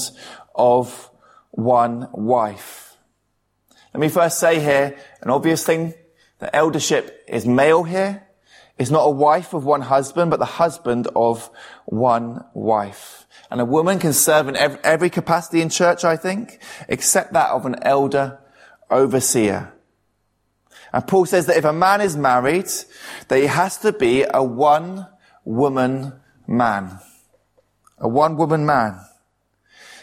of 0.55 1.11
one 1.51 2.09
wife. 2.13 2.97
Let 3.93 4.01
me 4.01 4.09
first 4.09 4.39
say 4.39 4.61
here 4.61 4.97
an 5.21 5.31
obvious 5.31 5.65
thing. 5.65 5.95
The 6.39 6.55
eldership 6.55 7.25
is 7.27 7.45
male 7.45 7.83
here. 7.83 8.29
It's 8.79 8.91
not 8.91 9.03
a 9.03 9.11
wife 9.11 9.55
of 9.55 9.65
one 9.65 9.81
husband, 9.81 10.31
but 10.31 10.39
the 10.39 10.45
husband 10.45 11.09
of 11.17 11.51
one 11.87 12.45
wife. 12.55 13.27
And 13.51 13.61
a 13.61 13.65
woman 13.65 13.99
can 13.99 14.13
serve 14.13 14.47
in 14.47 14.55
every, 14.57 15.11
capacity 15.11 15.61
in 15.61 15.69
church, 15.69 16.05
I 16.05 16.17
think, 16.17 16.63
except 16.89 17.33
that 17.33 17.51
of 17.51 17.67
an 17.67 17.83
elder 17.83 18.39
overseer. 18.91 19.73
And 20.93 21.07
Paul 21.07 21.27
says 21.27 21.47
that 21.47 21.57
if 21.57 21.65
a 21.65 21.73
man 21.73 22.01
is 22.01 22.17
married, 22.17 22.71
that 23.27 23.39
he 23.39 23.47
has 23.47 23.79
to 23.79 23.93
be 23.93 24.25
a 24.33 24.45
one 24.45 25.07
woman 25.49 26.13
man. 26.47 26.99
A 27.99 28.07
one 28.07 28.37
woman 28.37 28.67
man. 28.67 29.01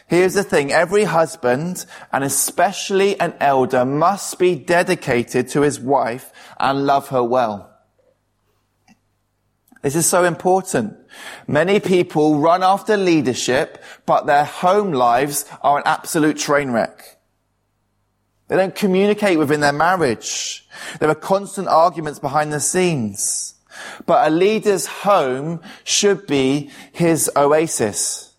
Here's 0.07 0.33
the 0.33 0.43
thing. 0.43 0.71
Every 0.71 1.03
husband, 1.03 1.85
and 2.11 2.23
especially 2.23 3.19
an 3.19 3.35
elder, 3.39 3.85
must 3.85 4.37
be 4.37 4.55
dedicated 4.55 5.47
to 5.49 5.61
his 5.61 5.79
wife 5.79 6.31
and 6.59 6.85
love 6.85 7.09
her 7.09 7.23
well. 7.23 7.71
This 9.81 9.95
is 9.95 10.07
so 10.07 10.23
important. 10.23 10.97
Many 11.47 11.79
people 11.79 12.39
run 12.39 12.63
after 12.63 12.97
leadership, 12.97 13.83
but 14.05 14.25
their 14.25 14.45
home 14.45 14.91
lives 14.91 15.45
are 15.61 15.77
an 15.77 15.83
absolute 15.85 16.37
train 16.37 16.71
wreck. 16.71 17.19
They 18.47 18.57
don't 18.57 18.75
communicate 18.75 19.39
within 19.39 19.59
their 19.59 19.73
marriage. 19.73 20.67
There 20.99 21.09
are 21.09 21.15
constant 21.15 21.67
arguments 21.67 22.19
behind 22.19 22.53
the 22.53 22.59
scenes. 22.59 23.54
But 24.05 24.27
a 24.27 24.31
leader's 24.31 24.85
home 24.85 25.61
should 25.83 26.27
be 26.27 26.69
his 26.91 27.29
oasis. 27.35 28.33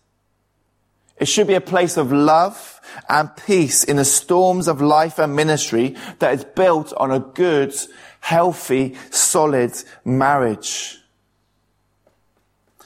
It 1.17 1.27
should 1.27 1.47
be 1.47 1.55
a 1.55 1.61
place 1.61 1.97
of 1.97 2.11
love 2.11 2.79
and 3.09 3.29
peace 3.45 3.83
in 3.83 3.97
the 3.97 4.05
storms 4.05 4.67
of 4.67 4.81
life 4.81 5.19
and 5.19 5.35
ministry 5.35 5.95
that 6.19 6.33
is 6.33 6.43
built 6.43 6.93
on 6.97 7.11
a 7.11 7.19
good, 7.19 7.75
healthy, 8.19 8.95
solid 9.09 9.73
marriage. 10.05 10.99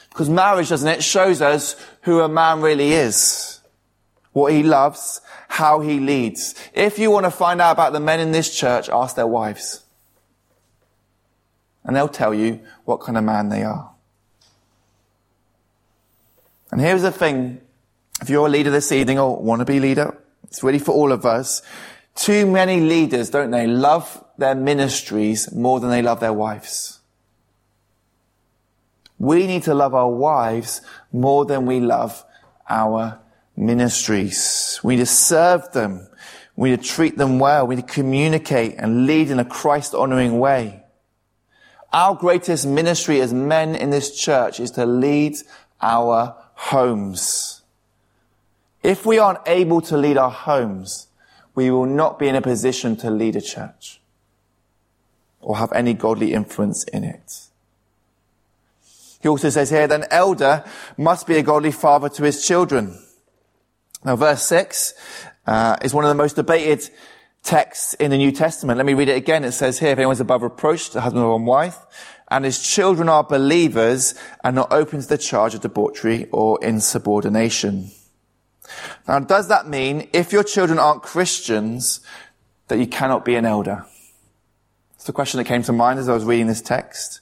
Because 0.10 0.30
marriage, 0.30 0.70
doesn't 0.70 0.88
it, 0.88 1.04
shows 1.04 1.42
us 1.42 1.76
who 2.02 2.22
a 2.22 2.30
man 2.30 2.62
really 2.62 2.94
is. 2.94 3.60
What 4.34 4.54
he 4.54 4.64
loves 4.64 5.22
how 5.52 5.82
he 5.82 6.00
leads. 6.00 6.56
If 6.74 6.98
you 6.98 7.12
want 7.12 7.26
to 7.26 7.32
find 7.32 7.60
out 7.60 7.74
about 7.74 7.92
the 7.92 8.00
men 8.00 8.22
in 8.22 8.32
this 8.32 8.56
church, 8.56 8.90
ask 8.90 9.18
their 9.18 9.28
wives. 9.28 9.84
And 11.84 11.96
they'll 11.96 12.08
tell 12.08 12.34
you 12.34 12.60
what 12.86 13.02
kind 13.02 13.18
of 13.18 13.24
man 13.24 13.50
they 13.50 13.64
are. 13.64 13.92
And 16.72 16.80
here's 16.80 17.02
the 17.02 17.12
thing. 17.12 17.62
If 18.22 18.30
you're 18.30 18.48
a 18.48 18.50
leader 18.50 18.70
this 18.70 18.92
evening 18.92 19.20
or 19.20 19.38
want 19.38 19.60
to 19.60 19.66
be 19.66 19.80
leader, 19.80 20.18
it's 20.44 20.64
really 20.64 20.80
for 20.80 20.92
all 20.92 21.12
of 21.12 21.26
us. 21.26 21.62
Too 22.16 22.46
many 22.46 22.80
leaders, 22.82 23.30
don't 23.30 23.52
they, 23.52 23.68
love 23.68 24.24
their 24.38 24.56
ministries 24.56 25.52
more 25.54 25.80
than 25.80 25.90
they 25.90 26.02
love 26.02 26.20
their 26.20 26.34
wives. 26.34 27.00
We 29.18 29.48
need 29.48 29.64
to 29.64 29.74
love 29.74 29.94
our 29.94 30.10
wives 30.10 30.82
more 31.12 31.46
than 31.46 31.66
we 31.66 31.80
love 31.80 32.24
our 32.70 33.20
ministries. 33.56 34.80
We 34.84 34.96
need 34.96 35.02
to 35.02 35.06
serve 35.06 35.72
them. 35.72 36.08
We 36.56 36.72
need 36.72 36.82
to 36.82 36.88
treat 36.88 37.18
them 37.18 37.40
well. 37.40 37.68
We 37.68 37.76
need 37.76 37.88
to 37.88 37.94
communicate 37.94 38.76
and 38.78 39.06
lead 39.06 39.30
in 39.30 39.40
a 39.40 39.46
Christ 39.46 39.94
honoring 39.94 40.40
way. 40.40 40.81
Our 41.94 42.16
greatest 42.16 42.66
ministry 42.66 43.20
as 43.20 43.34
men 43.34 43.76
in 43.76 43.90
this 43.90 44.18
church 44.18 44.60
is 44.60 44.72
to 44.72 44.86
lead 44.86 45.36
our 45.82 46.36
homes. 46.54 47.62
If 48.82 49.06
we 49.06 49.20
aren't 49.20 49.46
able 49.46 49.82
to 49.82 49.98
lead 49.98 50.18
our 50.18 50.32
homes, 50.32 51.08
we 51.54 51.70
will 51.70 51.86
not 51.86 52.18
be 52.18 52.28
in 52.28 52.36
a 52.36 52.42
position 52.42 52.96
to 52.98 53.12
lead 53.12 53.36
a 53.36 53.42
church 53.42 54.00
or 55.42 55.58
have 55.58 55.72
any 55.74 55.94
godly 55.94 56.34
influence 56.34 56.84
in 56.86 57.04
it. 57.04 57.48
He 59.22 59.28
also 59.28 59.50
says 59.50 59.70
here 59.70 59.88
that 59.88 60.02
an 60.02 60.08
elder 60.10 60.64
must 60.98 61.28
be 61.28 61.38
a 61.38 61.44
godly 61.44 61.72
father 61.72 62.10
to 62.10 62.24
his 62.24 62.46
children. 62.46 62.98
Now, 64.04 64.16
verse 64.16 64.44
6 64.44 64.94
uh, 65.46 65.78
is 65.84 65.94
one 65.94 66.06
of 66.06 66.10
the 66.10 66.16
most 66.16 66.36
debated 66.36 66.90
texts 67.44 67.94
in 67.96 68.12
the 68.12 68.18
New 68.18 68.32
Testament. 68.32 68.78
Let 68.78 68.86
me 68.86 68.94
read 68.94 69.10
it 69.10 69.18
again. 69.18 69.44
It 69.44 69.54
says 69.54 69.80
here, 69.80 69.92
if 69.92 69.98
anyone's 69.98 70.20
above 70.20 70.44
reproach, 70.44 70.92
the 70.92 71.02
husband 71.02 71.24
or 71.24 71.40
wife, 71.40 71.78
and 72.30 72.46
his 72.46 72.62
children 72.62 73.10
are 73.10 73.24
believers 73.24 74.16
and 74.44 74.56
not 74.56 74.72
open 74.72 75.02
to 75.02 75.08
the 75.08 75.18
charge 75.18 75.54
of 75.54 75.62
debauchery 75.62 76.28
or 76.32 76.64
insubordination. 76.64 77.92
Now, 79.08 79.20
does 79.20 79.50
that 79.50 79.68
mean 79.68 80.08
if 80.14 80.32
your 80.32 80.44
children 80.44 80.80
aren't 80.80 81.04
Christians, 81.04 82.00
that 82.68 82.80
you 82.80 82.88
cannot 82.88 83.26
be 83.26 83.36
an 83.36 83.46
elder? 83.46 83.86
It's 84.96 85.04
the 85.04 85.14
question 85.14 85.40
that 85.40 85.46
came 85.46 85.64
to 85.64 85.74
mind 85.74 86.00
as 86.00 86.08
I 86.08 86.14
was 86.14 86.24
reading 86.24 86.48
this 86.48 86.62
text. 86.62 87.20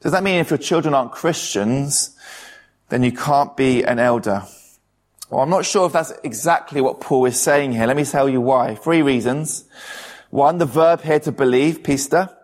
Does 0.00 0.12
that 0.12 0.22
mean 0.22 0.38
if 0.38 0.50
your 0.50 0.58
children 0.58 0.94
aren't 0.94 1.10
Christians, 1.10 2.16
then 2.90 3.02
you 3.02 3.10
can't 3.10 3.56
be 3.56 3.82
an 3.82 3.98
elder? 3.98 4.44
Well, 5.30 5.40
I'm 5.40 5.50
not 5.50 5.64
sure 5.64 5.86
if 5.86 5.92
that's 5.92 6.12
exactly 6.22 6.80
what 6.80 7.00
Paul 7.00 7.26
is 7.26 7.40
saying 7.40 7.72
here. 7.72 7.86
Let 7.86 7.96
me 7.96 8.04
tell 8.04 8.28
you 8.28 8.40
why. 8.40 8.74
Three 8.74 9.02
reasons. 9.02 9.64
One, 10.30 10.58
the 10.58 10.66
verb 10.66 11.02
here 11.02 11.20
to 11.20 11.32
believe, 11.32 11.82
pista, 11.82 12.36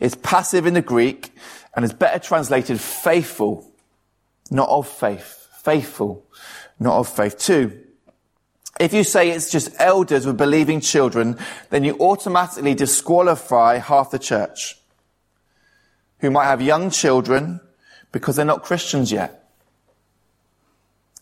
is 0.00 0.14
passive 0.14 0.66
in 0.66 0.74
the 0.74 0.82
Greek 0.82 1.32
and 1.74 1.84
is 1.84 1.92
better 1.92 2.18
translated 2.18 2.80
faithful, 2.80 3.70
not 4.50 4.68
of 4.68 4.88
faith. 4.88 5.46
Faithful, 5.62 6.24
not 6.80 6.98
of 6.98 7.08
faith. 7.08 7.38
Two, 7.38 7.84
if 8.80 8.92
you 8.92 9.04
say 9.04 9.30
it's 9.30 9.50
just 9.50 9.70
elders 9.78 10.26
with 10.26 10.36
believing 10.36 10.80
children, 10.80 11.36
then 11.70 11.84
you 11.84 11.96
automatically 11.98 12.74
disqualify 12.74 13.78
half 13.78 14.10
the 14.10 14.18
church 14.18 14.78
who 16.20 16.30
might 16.30 16.46
have 16.46 16.62
young 16.62 16.90
children 16.90 17.60
because 18.12 18.36
they're 18.36 18.44
not 18.44 18.62
Christians 18.62 19.12
yet. 19.12 19.47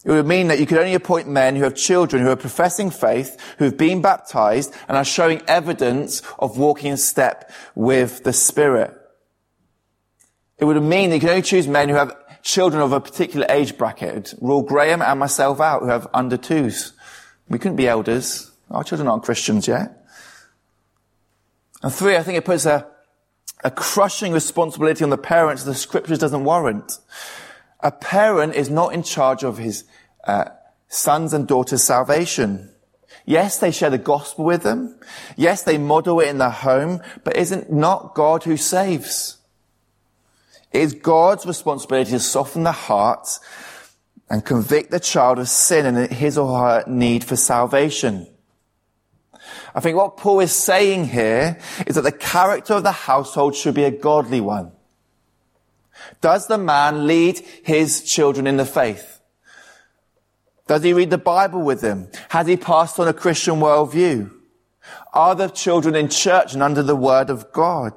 It 0.07 0.13
would 0.13 0.27
mean 0.27 0.47
that 0.49 0.61
you 0.61 0.67
could 0.67 0.79
only 0.79 0.95
appoint 0.95 1.27
men 1.27 1.57
who 1.57 1.65
have 1.65 1.75
children 1.75 2.23
who 2.23 2.31
are 2.31 2.37
professing 2.37 2.91
faith, 2.91 3.37
who 3.59 3.65
have 3.65 3.77
been 3.77 4.01
baptized 4.01 4.73
and 4.87 4.97
are 4.97 5.05
showing 5.05 5.43
evidence 5.49 6.23
of 6.39 6.57
walking 6.57 6.93
in 6.93 6.97
step 6.97 7.51
with 7.75 8.23
the 8.23 8.33
Spirit. 8.33 8.97
It 10.59 10.65
would 10.65 10.81
mean 10.81 11.11
that 11.11 11.17
you 11.17 11.21
can 11.21 11.31
only 11.31 11.43
choose 11.43 11.67
men 11.67 11.89
who 11.89 11.97
have 11.97 12.15
children 12.45 12.85
of 12.85 12.93
a 12.93 13.01
particular 13.01 13.47
age 13.51 13.77
bracket. 13.77 14.33
Rule 14.41 14.63
Graham 14.63 15.03
and 15.03 15.19
myself 15.19 15.61
out 15.61 15.83
who 15.83 15.89
have 15.89 16.07
under 16.15 16.37
twos. 16.37 16.93
We 17.49 17.59
couldn't 17.59 17.77
be 17.77 17.89
elders. 17.89 18.53
Our 18.71 18.85
children 18.85 19.09
aren't 19.09 19.25
Christians 19.25 19.67
yet. 19.67 20.07
And 21.83 21.93
three, 21.93 22.17
I 22.17 22.23
think 22.23 22.39
it 22.39 22.45
puts 22.45 22.65
a, 22.65 22.87
a 23.65 23.73
crushing 23.73 24.33
responsibility 24.33 25.03
on 25.03 25.11
the 25.11 25.19
parents 25.19 25.65
that 25.65 25.73
the 25.73 25.77
scriptures 25.77 26.21
doesn't 26.21 26.45
warrant. 26.45 27.01
A 27.81 27.93
parent 27.93 28.55
is 28.55 28.71
not 28.71 28.95
in 28.95 29.03
charge 29.03 29.43
of 29.43 29.59
his 29.59 29.85
uh, 30.25 30.47
sons 30.89 31.33
and 31.33 31.47
daughters' 31.47 31.83
salvation. 31.83 32.71
Yes, 33.25 33.59
they 33.59 33.71
share 33.71 33.91
the 33.91 33.99
gospel 33.99 34.45
with 34.45 34.63
them. 34.63 34.99
Yes, 35.37 35.63
they 35.63 35.79
model 35.79 36.21
it 36.21 36.29
in 36.29 36.39
their 36.39 36.51
home, 36.51 37.03
but 37.25 37.37
isn't 37.37 37.73
not 37.73 38.15
God 38.15 38.45
who 38.45 38.57
saves? 38.57 39.39
It 40.73 40.83
is 40.83 40.95
God's 40.95 41.47
responsibility 41.47 42.13
to 42.13 42.21
soften 42.21 42.63
the 42.63 42.73
heart 42.73 43.29
and 44.29 44.45
convict 44.45 44.91
the 44.91 45.01
child 45.01 45.39
of 45.39 45.49
sin 45.49 45.87
and 45.87 46.11
his 46.11 46.37
or 46.39 46.59
her 46.59 46.85
need 46.87 47.25
for 47.25 47.37
salvation. 47.37 48.27
I 49.75 49.81
think 49.81 49.97
what 49.97 50.17
Paul 50.17 50.41
is 50.41 50.53
saying 50.53 51.09
here 51.09 51.59
is 51.87 51.95
that 51.97 52.03
the 52.03 52.13
character 52.13 52.75
of 52.75 52.83
the 52.83 52.93
household 52.93 53.55
should 53.55 53.75
be 53.75 53.85
a 53.85 53.91
godly 53.91 54.41
one. 54.41 54.73
Does 56.21 56.47
the 56.47 56.59
man 56.59 57.07
lead 57.07 57.39
his 57.63 58.03
children 58.03 58.47
in 58.47 58.57
the 58.57 58.65
faith? 58.65 59.21
Does 60.67 60.83
he 60.83 60.93
read 60.93 61.11
the 61.11 61.19
Bible 61.19 61.63
with 61.63 61.81
them? 61.81 62.09
Has 62.31 62.47
he 62.47 62.57
passed 62.57 62.99
on 62.99 63.07
a 63.07 63.13
Christian 63.13 63.57
worldview? 63.57 64.33
Are 65.13 65.35
the 65.35 65.49
children 65.49 65.95
in 65.95 66.09
church 66.09 66.55
and 66.55 66.63
under 66.63 66.83
the 66.83 66.97
word 66.97 67.31
of 67.31 67.53
God? 67.53 67.95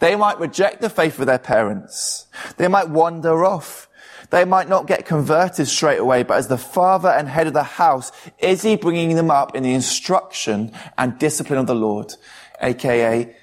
They 0.00 0.16
might 0.16 0.38
reject 0.38 0.80
the 0.80 0.90
faith 0.90 1.18
of 1.18 1.26
their 1.26 1.38
parents. 1.38 2.26
They 2.56 2.68
might 2.68 2.90
wander 2.90 3.44
off. 3.44 3.88
They 4.30 4.44
might 4.44 4.68
not 4.68 4.86
get 4.86 5.06
converted 5.06 5.68
straight 5.68 5.98
away, 5.98 6.22
but 6.22 6.36
as 6.36 6.48
the 6.48 6.58
father 6.58 7.08
and 7.08 7.28
head 7.28 7.46
of 7.46 7.54
the 7.54 7.62
house, 7.62 8.12
is 8.38 8.62
he 8.62 8.76
bringing 8.76 9.16
them 9.16 9.30
up 9.30 9.56
in 9.56 9.62
the 9.62 9.72
instruction 9.72 10.72
and 10.98 11.18
discipline 11.18 11.58
of 11.58 11.66
the 11.66 11.74
Lord? 11.74 12.14
AKA 12.60 13.34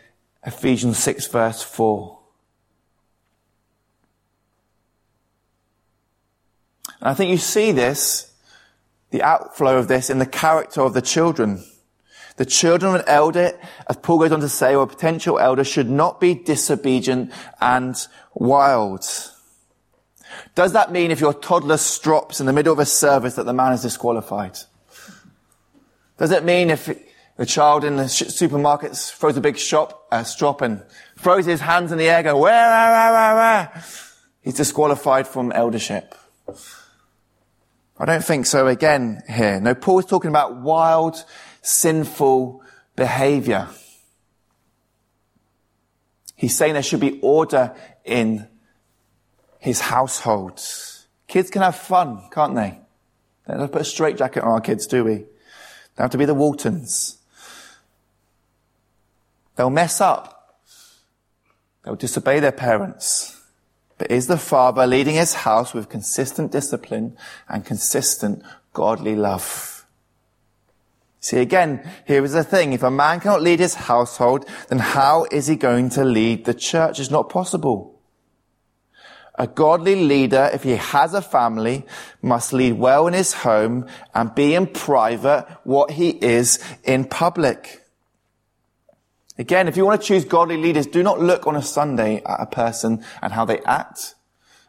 Ephesians 0.45 0.99
6 0.99 1.27
verse 1.27 1.63
4. 1.63 2.14
And 6.99 7.09
I 7.09 7.13
think 7.13 7.31
you 7.31 7.37
see 7.37 7.71
this, 7.71 8.33
the 9.11 9.23
outflow 9.23 9.77
of 9.77 9.87
this 9.87 10.09
in 10.09 10.19
the 10.19 10.25
character 10.25 10.81
of 10.81 10.93
the 10.93 11.01
children. 11.01 11.63
The 12.37 12.45
children 12.45 12.95
of 12.95 13.01
an 13.01 13.07
elder, 13.07 13.57
as 13.89 13.97
Paul 13.97 14.19
goes 14.19 14.31
on 14.31 14.41
to 14.41 14.49
say, 14.49 14.75
or 14.75 14.83
a 14.83 14.87
potential 14.87 15.39
elder 15.39 15.63
should 15.63 15.89
not 15.89 16.19
be 16.19 16.33
disobedient 16.33 17.31
and 17.61 17.95
wild. 18.33 19.05
Does 20.53 20.73
that 20.73 20.91
mean 20.91 21.11
if 21.11 21.21
your 21.21 21.33
toddler 21.33 21.77
strops 21.77 22.39
in 22.39 22.45
the 22.45 22.53
middle 22.53 22.73
of 22.73 22.79
a 22.79 22.85
service 22.85 23.35
that 23.35 23.45
the 23.45 23.53
man 23.53 23.73
is 23.73 23.83
disqualified? 23.83 24.57
Does 26.17 26.31
it 26.31 26.43
mean 26.43 26.69
if 26.69 26.89
the 27.37 27.45
child 27.45 27.83
in 27.83 27.97
the 27.97 28.07
supermarket 28.07 28.95
throws 28.95 29.37
a 29.37 29.41
big 29.41 29.57
shop, 29.57 30.07
uh, 30.11 30.23
strop 30.23 30.61
and 30.61 30.83
throws 31.17 31.45
his 31.45 31.61
hands 31.61 31.91
in 31.91 31.97
the 31.97 32.09
air, 32.09 32.23
go, 32.23 32.37
where, 32.37 32.69
where, 32.69 32.91
where, 32.91 33.11
where, 33.11 33.35
where? 33.35 33.83
He's 34.41 34.53
disqualified 34.53 35.27
from 35.27 35.51
eldership. 35.51 36.15
I 37.97 38.05
don't 38.05 38.23
think 38.23 38.45
so 38.45 38.67
again 38.67 39.23
here. 39.27 39.59
No, 39.59 39.73
Paul 39.73 39.99
is 39.99 40.05
talking 40.05 40.29
about 40.29 40.57
wild, 40.57 41.23
sinful 41.61 42.61
behavior. 42.95 43.69
He's 46.35 46.55
saying 46.55 46.73
there 46.73 46.83
should 46.83 46.99
be 46.99 47.19
order 47.21 47.73
in 48.03 48.47
his 49.59 49.79
household. 49.79 50.61
Kids 51.27 51.49
can 51.49 51.61
have 51.61 51.75
fun, 51.75 52.21
can't 52.31 52.55
they? 52.55 52.79
They 53.47 53.53
don't 53.55 53.71
put 53.71 53.81
a 53.81 53.85
straitjacket 53.85 54.43
on 54.43 54.49
our 54.49 54.61
kids, 54.61 54.87
do 54.87 55.03
we? 55.03 55.15
They 55.15 56.03
have 56.03 56.11
to 56.11 56.17
be 56.17 56.25
the 56.25 56.33
Waltons. 56.33 57.17
They'll 59.55 59.69
mess 59.69 60.01
up. 60.01 60.59
They'll 61.83 61.95
disobey 61.95 62.41
their 62.41 62.51
parents. 62.51 63.34
But 63.97 64.11
is 64.11 64.27
the 64.27 64.37
father 64.37 64.85
leading 64.85 65.15
his 65.15 65.33
house 65.33 65.73
with 65.73 65.89
consistent 65.89 66.51
discipline 66.51 67.17
and 67.47 67.65
consistent 67.65 68.43
godly 68.73 69.15
love? 69.15 69.85
See 71.21 71.39
again, 71.39 71.89
here 72.05 72.23
is 72.23 72.33
the 72.33 72.43
thing. 72.43 72.73
If 72.73 72.83
a 72.83 72.91
man 72.91 73.19
cannot 73.19 73.41
lead 73.41 73.59
his 73.59 73.73
household, 73.73 74.45
then 74.67 74.79
how 74.79 75.25
is 75.31 75.47
he 75.47 75.55
going 75.55 75.89
to 75.91 76.03
lead 76.03 76.45
the 76.45 76.53
church? 76.53 76.99
It's 76.99 77.09
not 77.09 77.29
possible. 77.29 77.99
A 79.37 79.47
godly 79.47 79.95
leader, 79.95 80.49
if 80.53 80.63
he 80.63 80.75
has 80.75 81.13
a 81.13 81.21
family, 81.21 81.85
must 82.21 82.53
lead 82.53 82.73
well 82.73 83.07
in 83.07 83.13
his 83.13 83.33
home 83.33 83.87
and 84.13 84.35
be 84.35 84.53
in 84.53 84.67
private 84.67 85.47
what 85.63 85.91
he 85.91 86.09
is 86.09 86.63
in 86.83 87.05
public. 87.05 87.84
Again, 89.37 89.67
if 89.67 89.75
you 89.75 89.85
want 89.85 90.01
to 90.01 90.07
choose 90.07 90.23
godly 90.23 90.57
leaders, 90.57 90.87
do 90.87 91.03
not 91.03 91.19
look 91.19 91.45
on 91.45 91.55
a 91.55 91.61
Sunday 91.61 92.21
at 92.25 92.39
a 92.39 92.45
person 92.45 93.03
and 93.21 93.33
how 93.33 93.43
they 93.43 93.59
act 93.59 94.15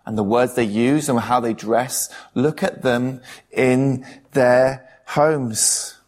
and 0.04 0.16
the 0.16 0.25
words 0.25 0.54
they 0.54 0.64
use 0.64 1.08
and 1.08 1.18
how 1.18 1.40
they 1.40 1.52
dress. 1.52 2.08
Look 2.35 2.62
at 2.62 2.82
them 2.82 3.20
in 3.50 4.04
their 4.32 4.88
homes. 5.06 5.99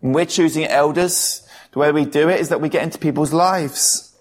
When 0.00 0.12
we're 0.12 0.24
choosing 0.24 0.64
elders, 0.64 1.46
the 1.72 1.78
way 1.78 1.92
we 1.92 2.04
do 2.04 2.28
it 2.28 2.40
is 2.40 2.48
that 2.48 2.60
we 2.60 2.68
get 2.68 2.82
into 2.82 2.98
people's 2.98 3.32
lives. 3.32 4.16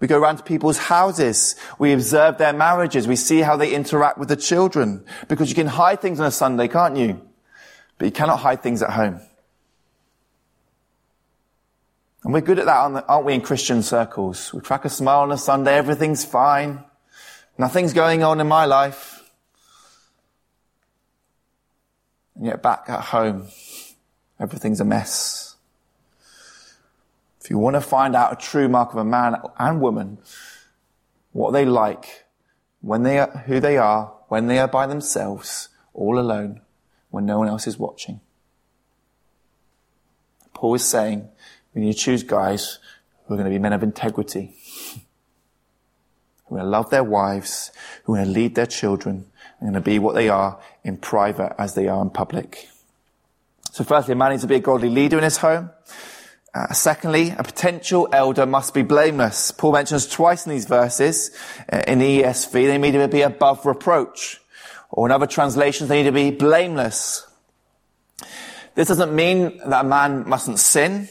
We 0.00 0.06
go 0.06 0.18
around 0.18 0.36
to 0.36 0.42
people's 0.44 0.78
houses. 0.78 1.56
We 1.78 1.92
observe 1.92 2.38
their 2.38 2.52
marriages. 2.52 3.08
We 3.08 3.16
see 3.16 3.40
how 3.40 3.56
they 3.56 3.74
interact 3.74 4.18
with 4.18 4.28
the 4.28 4.36
children. 4.36 5.04
Because 5.26 5.48
you 5.48 5.56
can 5.56 5.66
hide 5.66 6.00
things 6.00 6.20
on 6.20 6.26
a 6.26 6.30
Sunday, 6.30 6.68
can't 6.68 6.96
you? 6.96 7.20
But 7.98 8.06
you 8.06 8.12
cannot 8.12 8.38
hide 8.38 8.62
things 8.62 8.80
at 8.80 8.90
home. 8.90 9.20
And 12.24 12.32
we're 12.32 12.40
good 12.40 12.58
at 12.58 12.66
that, 12.66 13.04
aren't 13.08 13.26
we, 13.26 13.34
in 13.34 13.40
Christian 13.40 13.82
circles? 13.82 14.52
We 14.52 14.60
crack 14.60 14.84
a 14.84 14.88
smile 14.88 15.20
on 15.20 15.32
a 15.32 15.38
Sunday, 15.38 15.74
everything's 15.74 16.24
fine. 16.24 16.84
Nothing's 17.56 17.92
going 17.92 18.22
on 18.22 18.40
in 18.40 18.46
my 18.46 18.64
life. 18.66 19.30
And 22.36 22.46
yet 22.46 22.62
back 22.62 22.84
at 22.88 23.00
home, 23.00 23.48
everything's 24.38 24.80
a 24.80 24.84
mess. 24.84 25.56
If 27.40 27.50
you 27.50 27.58
want 27.58 27.74
to 27.74 27.80
find 27.80 28.14
out 28.14 28.32
a 28.32 28.36
true 28.36 28.68
mark 28.68 28.92
of 28.92 28.98
a 28.98 29.04
man 29.04 29.36
and 29.58 29.80
woman, 29.80 30.18
what 31.32 31.52
they 31.52 31.64
like, 31.64 32.26
when 32.80 33.02
they 33.02 33.18
are, 33.18 33.44
who 33.46 33.58
they 33.58 33.76
are, 33.76 34.14
when 34.28 34.46
they 34.46 34.58
are 34.58 34.68
by 34.68 34.86
themselves, 34.86 35.68
all 35.94 36.18
alone, 36.18 36.60
when 37.10 37.26
no 37.26 37.38
one 37.38 37.48
else 37.48 37.66
is 37.66 37.78
watching. 37.78 38.20
Paul 40.52 40.74
is 40.74 40.84
saying 40.84 41.28
we 41.74 41.82
need 41.82 41.92
to 41.92 41.98
choose 41.98 42.22
guys 42.22 42.78
who 43.26 43.34
are 43.34 43.36
going 43.36 43.50
to 43.50 43.54
be 43.54 43.58
men 43.58 43.72
of 43.72 43.82
integrity, 43.82 44.54
who 46.46 46.56
are 46.56 46.58
going 46.58 46.62
to 46.64 46.70
love 46.70 46.90
their 46.90 47.04
wives, 47.04 47.70
who 48.04 48.14
are 48.14 48.18
going 48.18 48.28
to 48.28 48.32
lead 48.32 48.54
their 48.54 48.66
children, 48.66 49.26
and 49.60 49.72
going 49.72 49.74
to 49.74 49.80
be 49.80 49.98
what 49.98 50.14
they 50.14 50.28
are 50.28 50.58
in 50.84 50.96
private 50.96 51.54
as 51.58 51.74
they 51.74 51.88
are 51.88 52.00
in 52.02 52.10
public. 52.10 52.68
So 53.72 53.84
firstly, 53.84 54.12
a 54.12 54.16
man 54.16 54.30
needs 54.30 54.42
to 54.42 54.48
be 54.48 54.56
a 54.56 54.60
godly 54.60 54.88
leader 54.88 55.18
in 55.18 55.24
his 55.24 55.36
home. 55.36 55.70
Uh, 56.54 56.72
secondly, 56.72 57.34
a 57.36 57.44
potential 57.44 58.08
elder 58.12 58.46
must 58.46 58.72
be 58.72 58.82
blameless. 58.82 59.50
Paul 59.50 59.72
mentions 59.72 60.06
twice 60.06 60.46
in 60.46 60.50
these 60.50 60.64
verses 60.64 61.30
uh, 61.70 61.82
in 61.86 61.98
the 61.98 62.22
ESV 62.22 62.52
they 62.52 62.78
need 62.78 62.92
to 62.92 63.06
be 63.06 63.20
above 63.20 63.66
reproach, 63.66 64.40
or 64.90 65.06
in 65.06 65.12
other 65.12 65.26
translations 65.26 65.88
they 65.88 66.02
need 66.02 66.08
to 66.08 66.12
be 66.12 66.30
blameless. 66.30 67.26
This 68.74 68.88
doesn't 68.88 69.14
mean 69.14 69.58
that 69.66 69.84
a 69.84 69.88
man 69.88 70.28
mustn't 70.28 70.58
sin, 70.58 71.08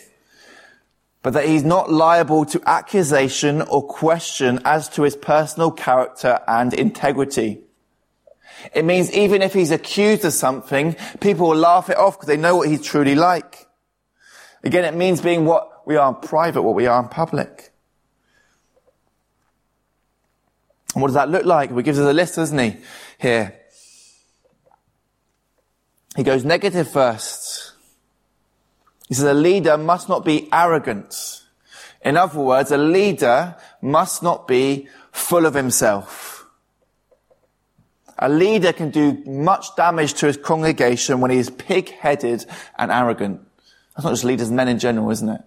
but 1.27 1.33
that 1.33 1.45
he's 1.45 1.65
not 1.65 1.91
liable 1.91 2.45
to 2.45 2.61
accusation 2.65 3.61
or 3.63 3.85
question 3.85 4.61
as 4.63 4.87
to 4.87 5.03
his 5.03 5.17
personal 5.17 5.69
character 5.71 6.39
and 6.47 6.73
integrity. 6.73 7.59
It 8.73 8.85
means 8.85 9.11
even 9.11 9.41
if 9.41 9.53
he's 9.53 9.71
accused 9.71 10.23
of 10.23 10.31
something, 10.31 10.95
people 11.19 11.49
will 11.49 11.57
laugh 11.57 11.89
it 11.89 11.97
off 11.97 12.15
because 12.15 12.29
they 12.29 12.37
know 12.37 12.55
what 12.55 12.69
he's 12.69 12.81
truly 12.81 13.13
like. 13.13 13.67
Again, 14.63 14.85
it 14.85 14.95
means 14.95 15.19
being 15.19 15.43
what 15.43 15.85
we 15.85 15.97
are 15.97 16.07
in 16.07 16.15
private, 16.15 16.61
what 16.61 16.75
we 16.75 16.87
are 16.87 17.03
in 17.03 17.09
public. 17.09 17.73
And 20.93 21.01
what 21.01 21.09
does 21.09 21.15
that 21.15 21.27
look 21.27 21.43
like? 21.43 21.75
He 21.75 21.83
gives 21.83 21.99
us 21.99 22.09
a 22.09 22.13
list, 22.13 22.37
doesn't 22.37 22.57
he? 22.57 22.77
Here. 23.19 23.53
He 26.15 26.23
goes 26.23 26.45
negative 26.45 26.89
first. 26.89 27.56
He 29.07 29.13
says 29.13 29.25
a 29.25 29.33
leader 29.33 29.77
must 29.77 30.09
not 30.09 30.25
be 30.25 30.49
arrogant. 30.51 31.43
In 32.03 32.17
other 32.17 32.39
words, 32.39 32.71
a 32.71 32.77
leader 32.77 33.55
must 33.81 34.21
not 34.21 34.47
be 34.47 34.87
full 35.11 35.45
of 35.45 35.53
himself. 35.53 36.45
A 38.19 38.29
leader 38.29 38.73
can 38.73 38.89
do 38.89 39.23
much 39.25 39.75
damage 39.75 40.15
to 40.15 40.27
his 40.27 40.37
congregation 40.37 41.21
when 41.21 41.31
he 41.31 41.37
is 41.37 41.49
pig-headed 41.49 42.45
and 42.77 42.91
arrogant. 42.91 43.41
That's 43.95 44.05
not 44.05 44.11
just 44.11 44.23
leaders, 44.23 44.51
men 44.51 44.67
in 44.67 44.79
general, 44.79 45.09
isn't 45.11 45.29
it? 45.29 45.41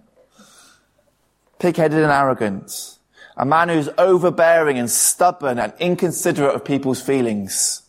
Pig-headed 1.59 1.99
and 1.99 2.13
arrogant. 2.13 2.99
A 3.37 3.45
man 3.45 3.69
who's 3.69 3.89
overbearing 3.99 4.79
and 4.79 4.91
stubborn 4.91 5.59
and 5.59 5.73
inconsiderate 5.79 6.55
of 6.55 6.65
people's 6.65 7.01
feelings. 7.03 7.83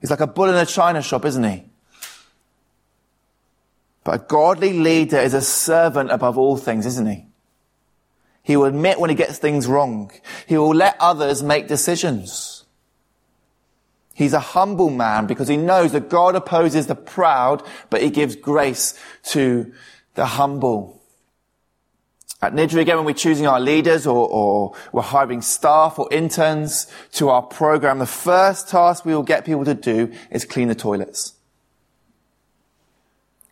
He's 0.00 0.10
like 0.10 0.20
a 0.20 0.26
bull 0.26 0.48
in 0.48 0.54
a 0.54 0.66
china 0.66 1.02
shop, 1.02 1.24
isn't 1.24 1.44
he? 1.44 1.64
But 4.04 4.14
a 4.14 4.24
godly 4.24 4.72
leader 4.72 5.18
is 5.18 5.34
a 5.34 5.40
servant 5.40 6.10
above 6.10 6.36
all 6.36 6.56
things, 6.56 6.86
isn't 6.86 7.06
he? 7.06 7.26
He 8.42 8.56
will 8.56 8.64
admit 8.64 8.98
when 8.98 9.10
he 9.10 9.16
gets 9.16 9.38
things 9.38 9.68
wrong. 9.68 10.10
He 10.46 10.56
will 10.56 10.74
let 10.74 10.96
others 10.98 11.42
make 11.42 11.68
decisions. 11.68 12.64
He's 14.14 14.32
a 14.32 14.40
humble 14.40 14.90
man 14.90 15.26
because 15.26 15.48
he 15.48 15.56
knows 15.56 15.92
that 15.92 16.08
God 16.08 16.34
opposes 16.34 16.86
the 16.86 16.94
proud, 16.94 17.62
but 17.88 18.02
he 18.02 18.10
gives 18.10 18.36
grace 18.36 18.98
to 19.24 19.72
the 20.14 20.26
humble. 20.26 21.00
At 22.42 22.54
Niddrie, 22.54 22.80
again, 22.80 22.96
when 22.96 23.06
we're 23.06 23.14
choosing 23.14 23.46
our 23.46 23.60
leaders 23.60 24.04
or, 24.04 24.28
or, 24.28 24.74
we're 24.90 25.02
hiring 25.02 25.42
staff 25.42 25.98
or 26.00 26.08
interns 26.12 26.88
to 27.12 27.28
our 27.28 27.42
program, 27.42 28.00
the 28.00 28.06
first 28.06 28.68
task 28.68 29.04
we 29.04 29.14
will 29.14 29.22
get 29.22 29.44
people 29.44 29.64
to 29.64 29.74
do 29.74 30.12
is 30.30 30.44
clean 30.44 30.66
the 30.66 30.74
toilets. 30.74 31.34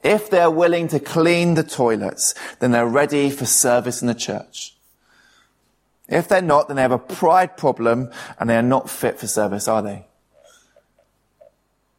If 0.02 0.30
they're 0.30 0.50
willing 0.50 0.88
to 0.88 1.00
clean 1.00 1.54
the 1.54 1.62
toilets, 1.62 2.34
then 2.58 2.70
they're 2.70 2.86
ready 2.86 3.30
for 3.30 3.44
service 3.44 4.00
in 4.00 4.08
the 4.08 4.14
church. 4.14 4.76
If 6.08 6.26
they're 6.26 6.42
not, 6.42 6.68
then 6.68 6.76
they 6.76 6.82
have 6.82 6.90
a 6.90 6.98
pride 6.98 7.56
problem 7.56 8.10
and 8.38 8.48
they 8.48 8.56
are 8.56 8.62
not 8.62 8.90
fit 8.90 9.18
for 9.18 9.26
service, 9.26 9.68
are 9.68 9.82
they? 9.82 10.06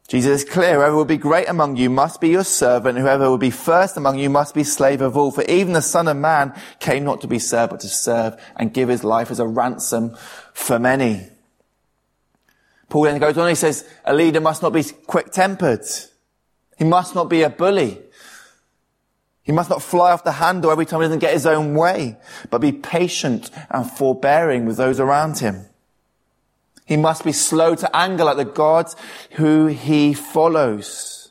Jesus 0.08 0.42
is 0.42 0.50
clear, 0.50 0.74
whoever 0.74 0.96
will 0.96 1.06
be 1.06 1.16
great 1.16 1.48
among 1.48 1.76
you 1.76 1.88
must 1.88 2.20
be 2.20 2.28
your 2.28 2.44
servant, 2.44 2.98
whoever 2.98 3.30
will 3.30 3.38
be 3.38 3.50
first 3.50 3.96
among 3.96 4.18
you 4.18 4.28
must 4.28 4.54
be 4.54 4.64
slave 4.64 5.00
of 5.00 5.16
all. 5.16 5.30
For 5.30 5.44
even 5.44 5.72
the 5.72 5.80
Son 5.80 6.06
of 6.06 6.18
Man 6.18 6.52
came 6.80 7.04
not 7.04 7.22
to 7.22 7.26
be 7.26 7.38
served, 7.38 7.70
but 7.70 7.80
to 7.80 7.88
serve 7.88 8.38
and 8.56 8.74
give 8.74 8.90
his 8.90 9.04
life 9.04 9.30
as 9.30 9.40
a 9.40 9.46
ransom 9.46 10.14
for 10.52 10.78
many. 10.78 11.28
Paul 12.90 13.04
then 13.04 13.20
goes 13.20 13.38
on, 13.38 13.48
he 13.48 13.54
says, 13.54 13.88
a 14.04 14.12
leader 14.12 14.42
must 14.42 14.60
not 14.60 14.74
be 14.74 14.84
quick-tempered. 14.84 15.86
He 16.82 16.88
must 16.88 17.14
not 17.14 17.28
be 17.30 17.42
a 17.42 17.48
bully. 17.48 18.00
He 19.44 19.52
must 19.52 19.70
not 19.70 19.84
fly 19.84 20.10
off 20.10 20.24
the 20.24 20.32
handle 20.32 20.68
every 20.68 20.84
time 20.84 21.00
he 21.00 21.04
doesn't 21.04 21.20
get 21.20 21.32
his 21.32 21.46
own 21.46 21.76
way, 21.76 22.16
but 22.50 22.60
be 22.60 22.72
patient 22.72 23.52
and 23.70 23.88
forbearing 23.88 24.66
with 24.66 24.78
those 24.78 24.98
around 24.98 25.38
him. 25.38 25.66
He 26.84 26.96
must 26.96 27.22
be 27.22 27.30
slow 27.30 27.76
to 27.76 27.96
anger 27.96 28.24
like 28.24 28.36
the 28.36 28.44
God 28.44 28.92
who 29.34 29.66
he 29.66 30.12
follows. 30.12 31.30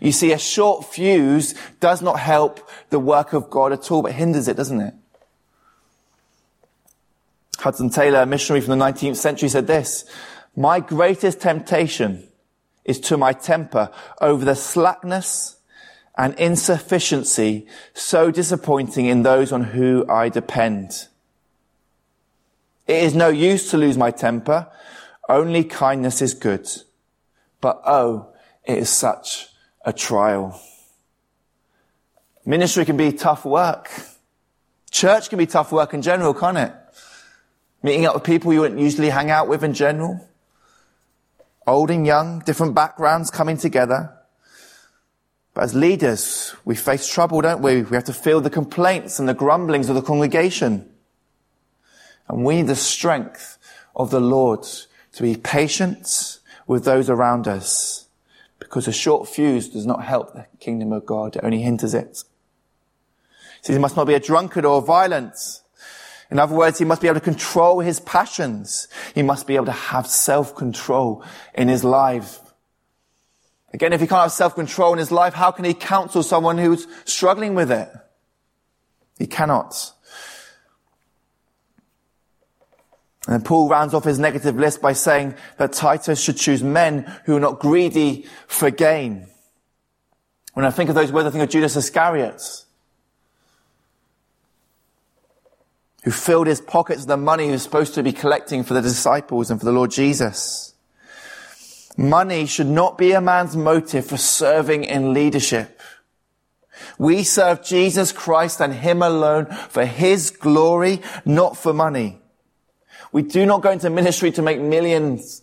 You 0.00 0.10
see, 0.10 0.32
a 0.32 0.38
short 0.38 0.84
fuse 0.84 1.54
does 1.78 2.02
not 2.02 2.18
help 2.18 2.68
the 2.90 2.98
work 2.98 3.32
of 3.32 3.50
God 3.50 3.72
at 3.72 3.92
all, 3.92 4.02
but 4.02 4.14
hinders 4.14 4.48
it, 4.48 4.56
doesn't 4.56 4.80
it? 4.80 4.94
Hudson 7.58 7.90
Taylor, 7.90 8.22
a 8.22 8.26
missionary 8.26 8.62
from 8.62 8.76
the 8.76 8.84
19th 8.84 9.14
century, 9.14 9.48
said 9.48 9.68
this, 9.68 10.10
My 10.56 10.80
greatest 10.80 11.40
temptation 11.40 12.27
is 12.88 12.98
to 12.98 13.18
my 13.18 13.34
temper 13.34 13.90
over 14.20 14.44
the 14.44 14.56
slackness 14.56 15.56
and 16.16 16.34
insufficiency 16.34 17.66
so 17.92 18.30
disappointing 18.30 19.06
in 19.06 19.22
those 19.22 19.52
on 19.52 19.62
who 19.62 20.04
I 20.08 20.30
depend. 20.30 21.06
It 22.86 23.04
is 23.04 23.14
no 23.14 23.28
use 23.28 23.70
to 23.70 23.76
lose 23.76 23.98
my 23.98 24.10
temper. 24.10 24.66
Only 25.28 25.62
kindness 25.64 26.22
is 26.22 26.32
good. 26.32 26.66
But 27.60 27.82
oh, 27.86 28.32
it 28.64 28.78
is 28.78 28.88
such 28.88 29.48
a 29.84 29.92
trial. 29.92 30.58
Ministry 32.46 32.86
can 32.86 32.96
be 32.96 33.12
tough 33.12 33.44
work. 33.44 33.90
Church 34.90 35.28
can 35.28 35.38
be 35.38 35.46
tough 35.46 35.70
work 35.70 35.92
in 35.92 36.00
general, 36.00 36.32
can't 36.32 36.56
it? 36.56 36.72
Meeting 37.82 38.06
up 38.06 38.14
with 38.14 38.24
people 38.24 38.54
you 38.54 38.60
wouldn't 38.60 38.80
usually 38.80 39.10
hang 39.10 39.30
out 39.30 39.46
with 39.46 39.62
in 39.62 39.74
general. 39.74 40.27
Old 41.68 41.90
and 41.90 42.06
young, 42.06 42.38
different 42.40 42.74
backgrounds 42.74 43.30
coming 43.30 43.58
together. 43.58 44.14
But 45.52 45.64
as 45.64 45.74
leaders, 45.74 46.56
we 46.64 46.74
face 46.74 47.06
trouble, 47.06 47.42
don't 47.42 47.60
we? 47.60 47.82
We 47.82 47.94
have 47.94 48.04
to 48.04 48.14
feel 48.14 48.40
the 48.40 48.48
complaints 48.48 49.18
and 49.18 49.28
the 49.28 49.34
grumblings 49.34 49.90
of 49.90 49.94
the 49.94 50.00
congregation. 50.00 50.88
And 52.26 52.42
we 52.42 52.56
need 52.56 52.68
the 52.68 52.74
strength 52.74 53.58
of 53.94 54.10
the 54.10 54.20
Lord 54.20 54.62
to 55.12 55.22
be 55.22 55.36
patient 55.36 56.38
with 56.66 56.84
those 56.84 57.10
around 57.10 57.46
us. 57.46 58.06
Because 58.58 58.88
a 58.88 58.92
short 58.92 59.28
fuse 59.28 59.68
does 59.68 59.84
not 59.84 60.04
help 60.04 60.32
the 60.32 60.46
kingdom 60.60 60.90
of 60.90 61.04
God. 61.04 61.36
It 61.36 61.44
only 61.44 61.60
hinders 61.60 61.92
it. 61.92 62.24
See, 63.60 63.74
he 63.74 63.78
must 63.78 63.94
not 63.94 64.06
be 64.06 64.14
a 64.14 64.20
drunkard 64.20 64.64
or 64.64 64.80
violent. 64.80 65.34
In 66.30 66.38
other 66.38 66.54
words, 66.54 66.78
he 66.78 66.84
must 66.84 67.00
be 67.00 67.08
able 67.08 67.20
to 67.20 67.24
control 67.24 67.80
his 67.80 68.00
passions. 68.00 68.88
He 69.14 69.22
must 69.22 69.46
be 69.46 69.56
able 69.56 69.66
to 69.66 69.72
have 69.72 70.06
self-control 70.06 71.24
in 71.54 71.68
his 71.68 71.84
life. 71.84 72.40
Again, 73.72 73.92
if 73.92 74.00
he 74.00 74.06
can't 74.06 74.22
have 74.22 74.32
self-control 74.32 74.92
in 74.94 74.98
his 74.98 75.10
life, 75.12 75.34
how 75.34 75.50
can 75.50 75.64
he 75.64 75.74
counsel 75.74 76.22
someone 76.22 76.58
who's 76.58 76.86
struggling 77.04 77.54
with 77.54 77.70
it? 77.70 77.90
He 79.18 79.26
cannot. 79.26 79.92
And 83.26 83.44
Paul 83.44 83.68
rounds 83.68 83.92
off 83.92 84.04
his 84.04 84.18
negative 84.18 84.56
list 84.56 84.80
by 84.80 84.94
saying 84.94 85.34
that 85.58 85.74
Titus 85.74 86.20
should 86.20 86.38
choose 86.38 86.62
men 86.62 87.00
who 87.24 87.36
are 87.36 87.40
not 87.40 87.58
greedy 87.58 88.26
for 88.46 88.70
gain. 88.70 89.26
When 90.54 90.64
I 90.64 90.70
think 90.70 90.88
of 90.88 90.94
those 90.94 91.12
words, 91.12 91.26
I 91.26 91.30
think 91.30 91.44
of 91.44 91.50
Judas 91.50 91.76
Iscariot, 91.76 92.42
who 96.08 96.12
filled 96.12 96.46
his 96.46 96.62
pockets 96.62 97.00
with 97.00 97.08
the 97.08 97.18
money 97.18 97.44
he 97.44 97.50
was 97.50 97.62
supposed 97.62 97.92
to 97.92 98.02
be 98.02 98.14
collecting 98.14 98.64
for 98.64 98.72
the 98.72 98.80
disciples 98.80 99.50
and 99.50 99.60
for 99.60 99.66
the 99.66 99.72
Lord 99.72 99.90
Jesus. 99.90 100.72
Money 101.98 102.46
should 102.46 102.66
not 102.66 102.96
be 102.96 103.12
a 103.12 103.20
man's 103.20 103.54
motive 103.54 104.06
for 104.06 104.16
serving 104.16 104.84
in 104.84 105.12
leadership. 105.12 105.78
We 106.98 107.24
serve 107.24 107.62
Jesus 107.62 108.10
Christ 108.10 108.58
and 108.62 108.72
Him 108.72 109.02
alone 109.02 109.54
for 109.68 109.84
His 109.84 110.30
glory, 110.30 111.02
not 111.26 111.58
for 111.58 111.74
money. 111.74 112.22
We 113.12 113.20
do 113.20 113.44
not 113.44 113.60
go 113.60 113.70
into 113.70 113.90
ministry 113.90 114.32
to 114.32 114.40
make 114.40 114.62
millions, 114.62 115.42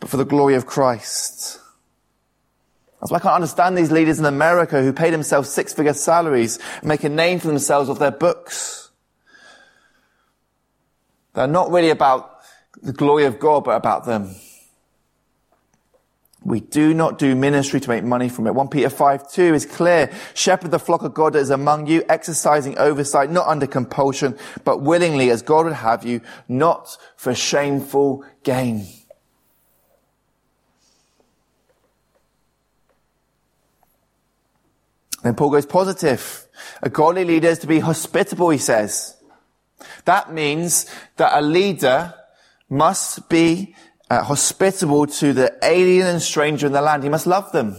but 0.00 0.08
for 0.08 0.16
the 0.16 0.24
glory 0.24 0.54
of 0.54 0.64
Christ. 0.64 1.60
That's 2.98 3.10
why 3.10 3.18
I 3.18 3.20
can't 3.20 3.34
understand 3.34 3.76
these 3.76 3.92
leaders 3.92 4.18
in 4.18 4.24
America 4.24 4.82
who 4.82 4.94
pay 4.94 5.10
themselves 5.10 5.50
six 5.50 5.74
figure 5.74 5.92
salaries 5.92 6.58
and 6.78 6.88
make 6.88 7.04
a 7.04 7.10
name 7.10 7.40
for 7.40 7.48
themselves 7.48 7.90
off 7.90 7.98
their 7.98 8.10
books. 8.10 8.87
They're 11.38 11.46
not 11.46 11.70
really 11.70 11.90
about 11.90 12.40
the 12.82 12.92
glory 12.92 13.24
of 13.24 13.38
God, 13.38 13.62
but 13.62 13.76
about 13.76 14.04
them. 14.04 14.34
We 16.42 16.58
do 16.58 16.92
not 16.92 17.16
do 17.16 17.36
ministry 17.36 17.78
to 17.78 17.88
make 17.88 18.02
money 18.02 18.28
from 18.28 18.48
it. 18.48 18.56
1 18.56 18.66
Peter 18.66 18.90
5, 18.90 19.30
2 19.30 19.54
is 19.54 19.64
clear. 19.64 20.10
Shepherd 20.34 20.72
the 20.72 20.80
flock 20.80 21.04
of 21.04 21.14
God 21.14 21.34
that 21.34 21.38
is 21.38 21.50
among 21.50 21.86
you, 21.86 22.02
exercising 22.08 22.76
oversight, 22.76 23.30
not 23.30 23.46
under 23.46 23.68
compulsion, 23.68 24.36
but 24.64 24.82
willingly 24.82 25.30
as 25.30 25.42
God 25.42 25.66
would 25.66 25.74
have 25.74 26.04
you, 26.04 26.22
not 26.48 26.98
for 27.14 27.32
shameful 27.36 28.24
gain. 28.42 28.88
Then 35.22 35.36
Paul 35.36 35.50
goes 35.50 35.66
positive. 35.66 36.48
A 36.82 36.90
godly 36.90 37.24
leader 37.24 37.46
is 37.46 37.60
to 37.60 37.68
be 37.68 37.78
hospitable, 37.78 38.50
he 38.50 38.58
says. 38.58 39.17
That 40.04 40.32
means 40.32 40.86
that 41.16 41.38
a 41.38 41.42
leader 41.42 42.14
must 42.68 43.28
be 43.28 43.74
uh, 44.10 44.22
hospitable 44.22 45.06
to 45.06 45.32
the 45.32 45.56
alien 45.62 46.06
and 46.06 46.22
stranger 46.22 46.66
in 46.66 46.72
the 46.72 46.82
land. 46.82 47.02
He 47.02 47.08
must 47.08 47.26
love 47.26 47.52
them. 47.52 47.76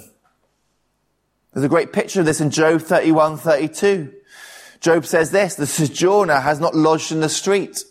There's 1.53 1.65
a 1.65 1.69
great 1.69 1.91
picture 1.91 2.19
of 2.19 2.25
this 2.25 2.41
in 2.41 2.51
Job 2.51 2.81
31, 2.81 3.37
32. 3.37 4.13
Job 4.81 5.05
says 5.05 5.31
this, 5.31 5.55
the 5.55 5.65
sojourner 5.65 6.39
has 6.39 6.59
not 6.59 6.75
lodged 6.75 7.11
in 7.11 7.19
the 7.19 7.29
street. 7.29 7.83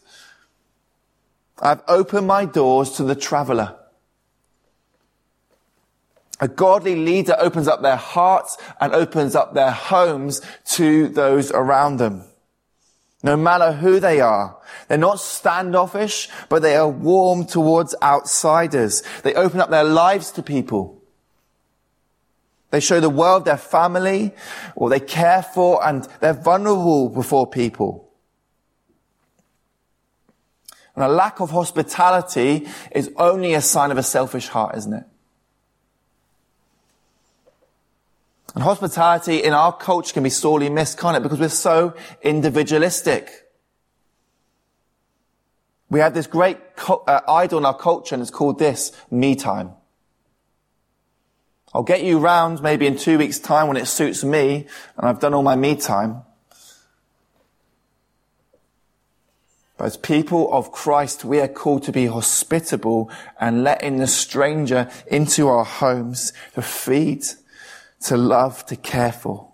I've 1.60 1.82
opened 1.88 2.26
my 2.26 2.44
doors 2.44 2.92
to 2.92 3.02
the 3.02 3.16
traveler. 3.16 3.76
A 6.40 6.46
godly 6.46 6.94
leader 6.94 7.34
opens 7.36 7.66
up 7.66 7.82
their 7.82 7.96
hearts 7.96 8.56
and 8.80 8.94
opens 8.94 9.34
up 9.34 9.54
their 9.54 9.72
homes 9.72 10.40
to 10.66 11.08
those 11.08 11.50
around 11.50 11.96
them 11.96 12.27
no 13.22 13.36
matter 13.36 13.72
who 13.72 13.98
they 14.00 14.20
are. 14.20 14.56
They're 14.86 14.98
not 14.98 15.20
standoffish, 15.20 16.28
but 16.48 16.62
they 16.62 16.76
are 16.76 16.88
warm 16.88 17.46
towards 17.46 17.94
outsiders. 18.02 19.02
They 19.22 19.34
open 19.34 19.60
up 19.60 19.70
their 19.70 19.84
lives 19.84 20.30
to 20.32 20.42
people. 20.42 21.02
They 22.70 22.80
show 22.80 23.00
the 23.00 23.10
world 23.10 23.44
their 23.44 23.56
family, 23.56 24.34
or 24.76 24.90
they 24.90 25.00
care 25.00 25.42
for, 25.42 25.84
and 25.86 26.06
they're 26.20 26.34
vulnerable 26.34 27.08
before 27.08 27.46
people. 27.46 28.08
And 30.94 31.04
a 31.04 31.08
lack 31.08 31.40
of 31.40 31.50
hospitality 31.50 32.68
is 32.90 33.10
only 33.16 33.54
a 33.54 33.60
sign 33.60 33.90
of 33.90 33.98
a 33.98 34.02
selfish 34.02 34.48
heart, 34.48 34.76
isn't 34.76 34.92
it? 34.92 35.04
And 38.54 38.64
hospitality 38.64 39.42
in 39.42 39.52
our 39.52 39.72
culture 39.76 40.12
can 40.12 40.22
be 40.22 40.30
sorely 40.30 40.68
missed, 40.68 40.98
can't 40.98 41.16
it? 41.16 41.22
Because 41.22 41.38
we're 41.38 41.48
so 41.48 41.94
individualistic. 42.22 43.30
We 45.90 46.00
have 46.00 46.14
this 46.14 46.26
great 46.26 46.58
uh, 46.88 47.20
idol 47.28 47.58
in 47.58 47.64
our 47.64 47.76
culture 47.76 48.14
and 48.14 48.22
it's 48.22 48.30
called 48.30 48.58
this, 48.58 48.92
me 49.10 49.34
time. 49.36 49.72
I'll 51.74 51.82
get 51.82 52.02
you 52.02 52.18
round 52.18 52.62
maybe 52.62 52.86
in 52.86 52.96
two 52.96 53.18
weeks 53.18 53.38
time 53.38 53.68
when 53.68 53.76
it 53.76 53.86
suits 53.86 54.24
me 54.24 54.66
and 54.96 55.08
I've 55.08 55.20
done 55.20 55.34
all 55.34 55.42
my 55.42 55.56
me 55.56 55.76
time. 55.76 56.22
But 59.76 59.84
as 59.84 59.96
people 59.96 60.52
of 60.52 60.72
Christ, 60.72 61.24
we 61.24 61.40
are 61.40 61.48
called 61.48 61.84
to 61.84 61.92
be 61.92 62.06
hospitable 62.06 63.10
and 63.38 63.62
letting 63.62 63.98
the 63.98 64.08
stranger 64.08 64.90
into 65.06 65.46
our 65.48 65.64
homes 65.64 66.32
to 66.54 66.62
feed 66.62 67.24
to 68.02 68.16
love, 68.16 68.64
to 68.66 68.76
care 68.76 69.12
for. 69.12 69.48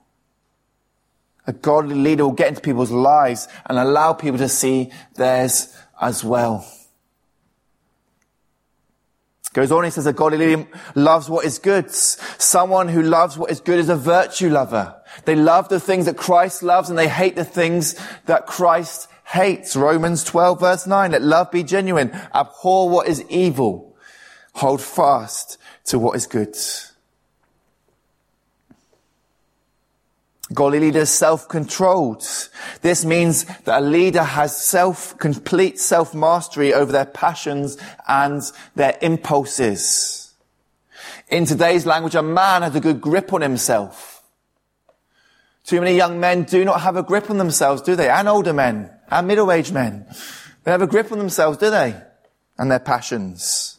A 1.46 1.52
godly 1.52 1.94
leader 1.94 2.24
will 2.24 2.32
get 2.32 2.48
into 2.48 2.60
people's 2.60 2.90
lives 2.90 3.48
and 3.66 3.78
allow 3.78 4.12
people 4.12 4.38
to 4.38 4.48
see 4.48 4.90
theirs 5.14 5.76
as 6.00 6.24
well. 6.24 6.66
Goes 9.52 9.70
on, 9.70 9.84
he 9.84 9.90
says 9.90 10.06
a 10.06 10.12
godly 10.12 10.38
leader 10.38 10.66
loves 10.96 11.30
what 11.30 11.44
is 11.44 11.60
good. 11.60 11.88
Someone 11.88 12.88
who 12.88 13.02
loves 13.02 13.38
what 13.38 13.52
is 13.52 13.60
good 13.60 13.78
is 13.78 13.88
a 13.88 13.94
virtue 13.94 14.50
lover. 14.50 15.00
They 15.26 15.36
love 15.36 15.68
the 15.68 15.78
things 15.78 16.06
that 16.06 16.16
Christ 16.16 16.64
loves 16.64 16.90
and 16.90 16.98
they 16.98 17.08
hate 17.08 17.36
the 17.36 17.44
things 17.44 17.94
that 18.26 18.46
Christ 18.46 19.06
hates. 19.24 19.76
Romans 19.76 20.24
12 20.24 20.58
verse 20.58 20.86
9, 20.88 21.12
let 21.12 21.22
love 21.22 21.52
be 21.52 21.62
genuine. 21.62 22.10
Abhor 22.34 22.90
what 22.90 23.06
is 23.06 23.22
evil. 23.28 23.96
Hold 24.54 24.82
fast 24.82 25.56
to 25.84 26.00
what 26.00 26.16
is 26.16 26.26
good. 26.26 26.56
Godly 30.52 30.78
leaders 30.80 31.08
self-controlled. 31.08 32.22
This 32.82 33.04
means 33.04 33.44
that 33.64 33.80
a 33.80 33.84
leader 33.84 34.22
has 34.22 34.54
self, 34.56 35.16
complete 35.18 35.78
self-mastery 35.80 36.74
over 36.74 36.92
their 36.92 37.06
passions 37.06 37.78
and 38.06 38.42
their 38.74 38.98
impulses. 39.00 40.34
In 41.28 41.46
today's 41.46 41.86
language, 41.86 42.14
a 42.14 42.22
man 42.22 42.62
has 42.62 42.76
a 42.76 42.80
good 42.80 43.00
grip 43.00 43.32
on 43.32 43.40
himself. 43.40 44.22
Too 45.64 45.80
many 45.80 45.96
young 45.96 46.20
men 46.20 46.42
do 46.42 46.62
not 46.62 46.82
have 46.82 46.96
a 46.96 47.02
grip 47.02 47.30
on 47.30 47.38
themselves, 47.38 47.80
do 47.80 47.96
they? 47.96 48.10
And 48.10 48.28
older 48.28 48.52
men, 48.52 48.90
and 49.10 49.26
middle-aged 49.26 49.72
men. 49.72 50.06
They 50.64 50.70
have 50.70 50.82
a 50.82 50.86
grip 50.86 51.10
on 51.10 51.16
themselves, 51.16 51.56
do 51.56 51.70
they? 51.70 51.96
And 52.58 52.70
their 52.70 52.80
passions. 52.80 53.73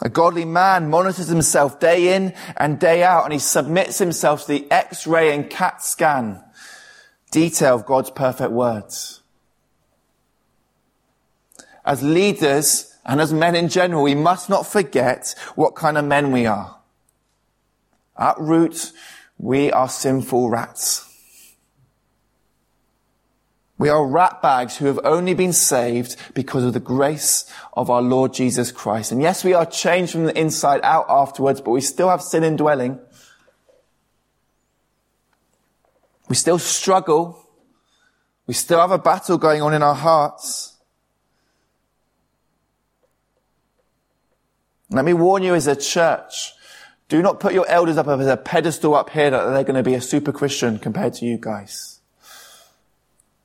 A 0.00 0.08
godly 0.08 0.44
man 0.44 0.88
monitors 0.88 1.28
himself 1.28 1.78
day 1.78 2.14
in 2.16 2.34
and 2.56 2.78
day 2.78 3.02
out 3.02 3.24
and 3.24 3.32
he 3.32 3.38
submits 3.38 3.98
himself 3.98 4.42
to 4.42 4.48
the 4.48 4.70
x-ray 4.70 5.34
and 5.34 5.50
CAT 5.50 5.82
scan 5.82 6.42
detail 7.30 7.74
of 7.74 7.86
God's 7.86 8.10
perfect 8.10 8.50
words. 8.50 9.20
As 11.84 12.02
leaders 12.02 12.94
and 13.04 13.20
as 13.20 13.32
men 13.32 13.54
in 13.54 13.68
general, 13.68 14.02
we 14.02 14.14
must 14.14 14.48
not 14.48 14.66
forget 14.66 15.34
what 15.54 15.74
kind 15.74 15.96
of 15.96 16.04
men 16.04 16.32
we 16.32 16.46
are. 16.46 16.78
At 18.18 18.38
root, 18.38 18.92
we 19.38 19.72
are 19.72 19.88
sinful 19.88 20.50
rats. 20.50 21.09
We 23.80 23.88
are 23.88 24.04
rat 24.04 24.42
bags 24.42 24.76
who 24.76 24.84
have 24.84 25.00
only 25.04 25.32
been 25.32 25.54
saved 25.54 26.14
because 26.34 26.64
of 26.64 26.74
the 26.74 26.80
grace 26.80 27.50
of 27.72 27.88
our 27.88 28.02
Lord 28.02 28.34
Jesus 28.34 28.70
Christ. 28.70 29.10
And 29.10 29.22
yes, 29.22 29.42
we 29.42 29.54
are 29.54 29.64
changed 29.64 30.12
from 30.12 30.24
the 30.24 30.38
inside 30.38 30.82
out 30.82 31.06
afterwards, 31.08 31.62
but 31.62 31.70
we 31.70 31.80
still 31.80 32.10
have 32.10 32.20
sin 32.20 32.44
indwelling. 32.44 32.98
We 36.28 36.36
still 36.36 36.58
struggle. 36.58 37.48
We 38.46 38.52
still 38.52 38.80
have 38.80 38.90
a 38.90 38.98
battle 38.98 39.38
going 39.38 39.62
on 39.62 39.72
in 39.72 39.82
our 39.82 39.94
hearts. 39.94 40.76
Let 44.90 45.06
me 45.06 45.14
warn 45.14 45.42
you 45.42 45.54
as 45.54 45.66
a 45.66 45.74
church, 45.74 46.52
do 47.08 47.22
not 47.22 47.40
put 47.40 47.54
your 47.54 47.66
elders 47.66 47.96
up 47.96 48.08
as 48.08 48.26
a 48.26 48.36
pedestal 48.36 48.94
up 48.94 49.08
here 49.08 49.30
that 49.30 49.42
they're 49.42 49.64
going 49.64 49.74
to 49.76 49.82
be 49.82 49.94
a 49.94 50.02
super 50.02 50.32
Christian 50.32 50.78
compared 50.78 51.14
to 51.14 51.24
you 51.24 51.38
guys. 51.38 51.89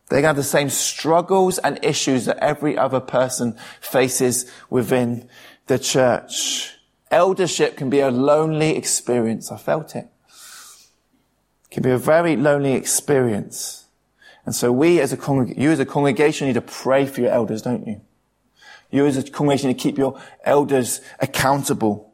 They're 0.09 0.21
going 0.21 0.23
to 0.23 0.27
have 0.27 0.35
the 0.35 0.43
same 0.43 0.69
struggles 0.69 1.57
and 1.57 1.79
issues 1.83 2.25
that 2.25 2.37
every 2.37 2.77
other 2.77 2.99
person 2.99 3.57
faces 3.81 4.51
within 4.69 5.27
the 5.67 5.79
church. 5.79 6.75
Eldership 7.09 7.75
can 7.75 7.89
be 7.89 7.99
a 7.99 8.11
lonely 8.11 8.75
experience. 8.75 9.51
I 9.51 9.57
felt 9.57 9.95
it. 9.95 10.07
It 11.65 11.71
can 11.71 11.83
be 11.83 11.89
a 11.89 11.97
very 11.97 12.35
lonely 12.35 12.73
experience. 12.73 13.85
And 14.45 14.53
so 14.53 14.71
we 14.71 14.99
as 14.99 15.11
a 15.11 15.17
congreg- 15.17 15.57
you 15.57 15.71
as 15.71 15.79
a 15.79 15.85
congregation 15.85 16.47
need 16.47 16.53
to 16.53 16.61
pray 16.61 17.07
for 17.07 17.21
your 17.21 17.31
elders, 17.31 17.63
don't 17.63 17.87
you? 17.87 18.01
You 18.91 19.07
as 19.07 19.17
a 19.17 19.23
congregation 19.23 19.69
need 19.69 19.79
to 19.79 19.83
keep 19.83 19.97
your 19.97 20.21
elders 20.43 21.01
accountable. 21.19 22.13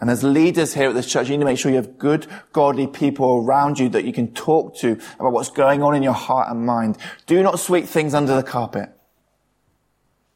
And 0.00 0.10
as 0.10 0.22
leaders 0.22 0.74
here 0.74 0.88
at 0.88 0.94
this 0.94 1.10
church, 1.10 1.28
you 1.28 1.36
need 1.36 1.42
to 1.42 1.46
make 1.46 1.58
sure 1.58 1.70
you 1.70 1.76
have 1.76 1.98
good, 1.98 2.26
godly 2.52 2.86
people 2.86 3.44
around 3.44 3.78
you 3.78 3.88
that 3.90 4.04
you 4.04 4.12
can 4.12 4.34
talk 4.34 4.76
to 4.78 5.00
about 5.18 5.32
what's 5.32 5.50
going 5.50 5.82
on 5.82 5.94
in 5.94 6.02
your 6.02 6.12
heart 6.12 6.50
and 6.50 6.66
mind. 6.66 6.98
Do 7.26 7.42
not 7.42 7.60
sweep 7.60 7.86
things 7.86 8.12
under 8.12 8.34
the 8.34 8.42
carpet. 8.42 8.90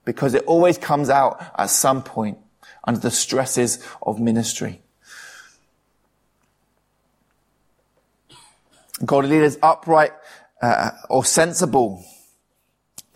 Because 0.04 0.34
it 0.34 0.44
always 0.44 0.78
comes 0.78 1.10
out 1.10 1.44
at 1.58 1.70
some 1.70 2.02
point 2.02 2.38
under 2.84 3.00
the 3.00 3.10
stresses 3.10 3.84
of 4.00 4.18
ministry. 4.18 4.80
Godly 9.04 9.30
leaders 9.30 9.58
upright 9.62 10.12
uh, 10.62 10.90
or 11.10 11.24
sensible 11.24 12.04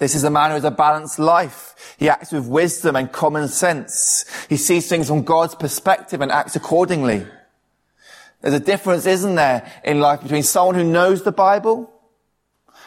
this 0.03 0.17
is 0.17 0.25
a 0.25 0.31
man 0.31 0.51
who 0.51 0.55
has 0.55 0.65
a 0.65 0.71
balanced 0.73 1.21
life. 1.21 1.95
He 1.97 2.09
acts 2.09 2.33
with 2.33 2.49
wisdom 2.49 2.97
and 2.97 3.13
common 3.13 3.47
sense. 3.47 4.25
He 4.49 4.57
sees 4.57 4.89
things 4.89 5.07
from 5.07 5.23
God's 5.23 5.55
perspective 5.55 6.21
and 6.21 6.33
acts 6.33 6.57
accordingly. 6.57 7.25
There's 8.41 8.55
a 8.55 8.59
difference, 8.59 9.07
isn't 9.07 9.37
there, 9.37 9.71
in 9.85 10.01
life 10.01 10.21
between 10.21 10.43
someone 10.43 10.75
who 10.75 10.83
knows 10.83 11.23
the 11.23 11.31
Bible 11.31 11.89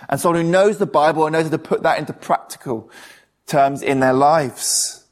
and 0.09 0.19
someone 0.19 0.43
who 0.43 0.51
knows 0.51 0.77
the 0.77 0.85
Bible 0.85 1.25
and 1.25 1.31
knows 1.31 1.45
how 1.45 1.51
to 1.51 1.57
put 1.57 1.83
that 1.83 1.99
into 1.99 2.11
practical 2.11 2.91
terms 3.47 3.81
in 3.81 4.01
their 4.01 4.11
lives. 4.11 5.05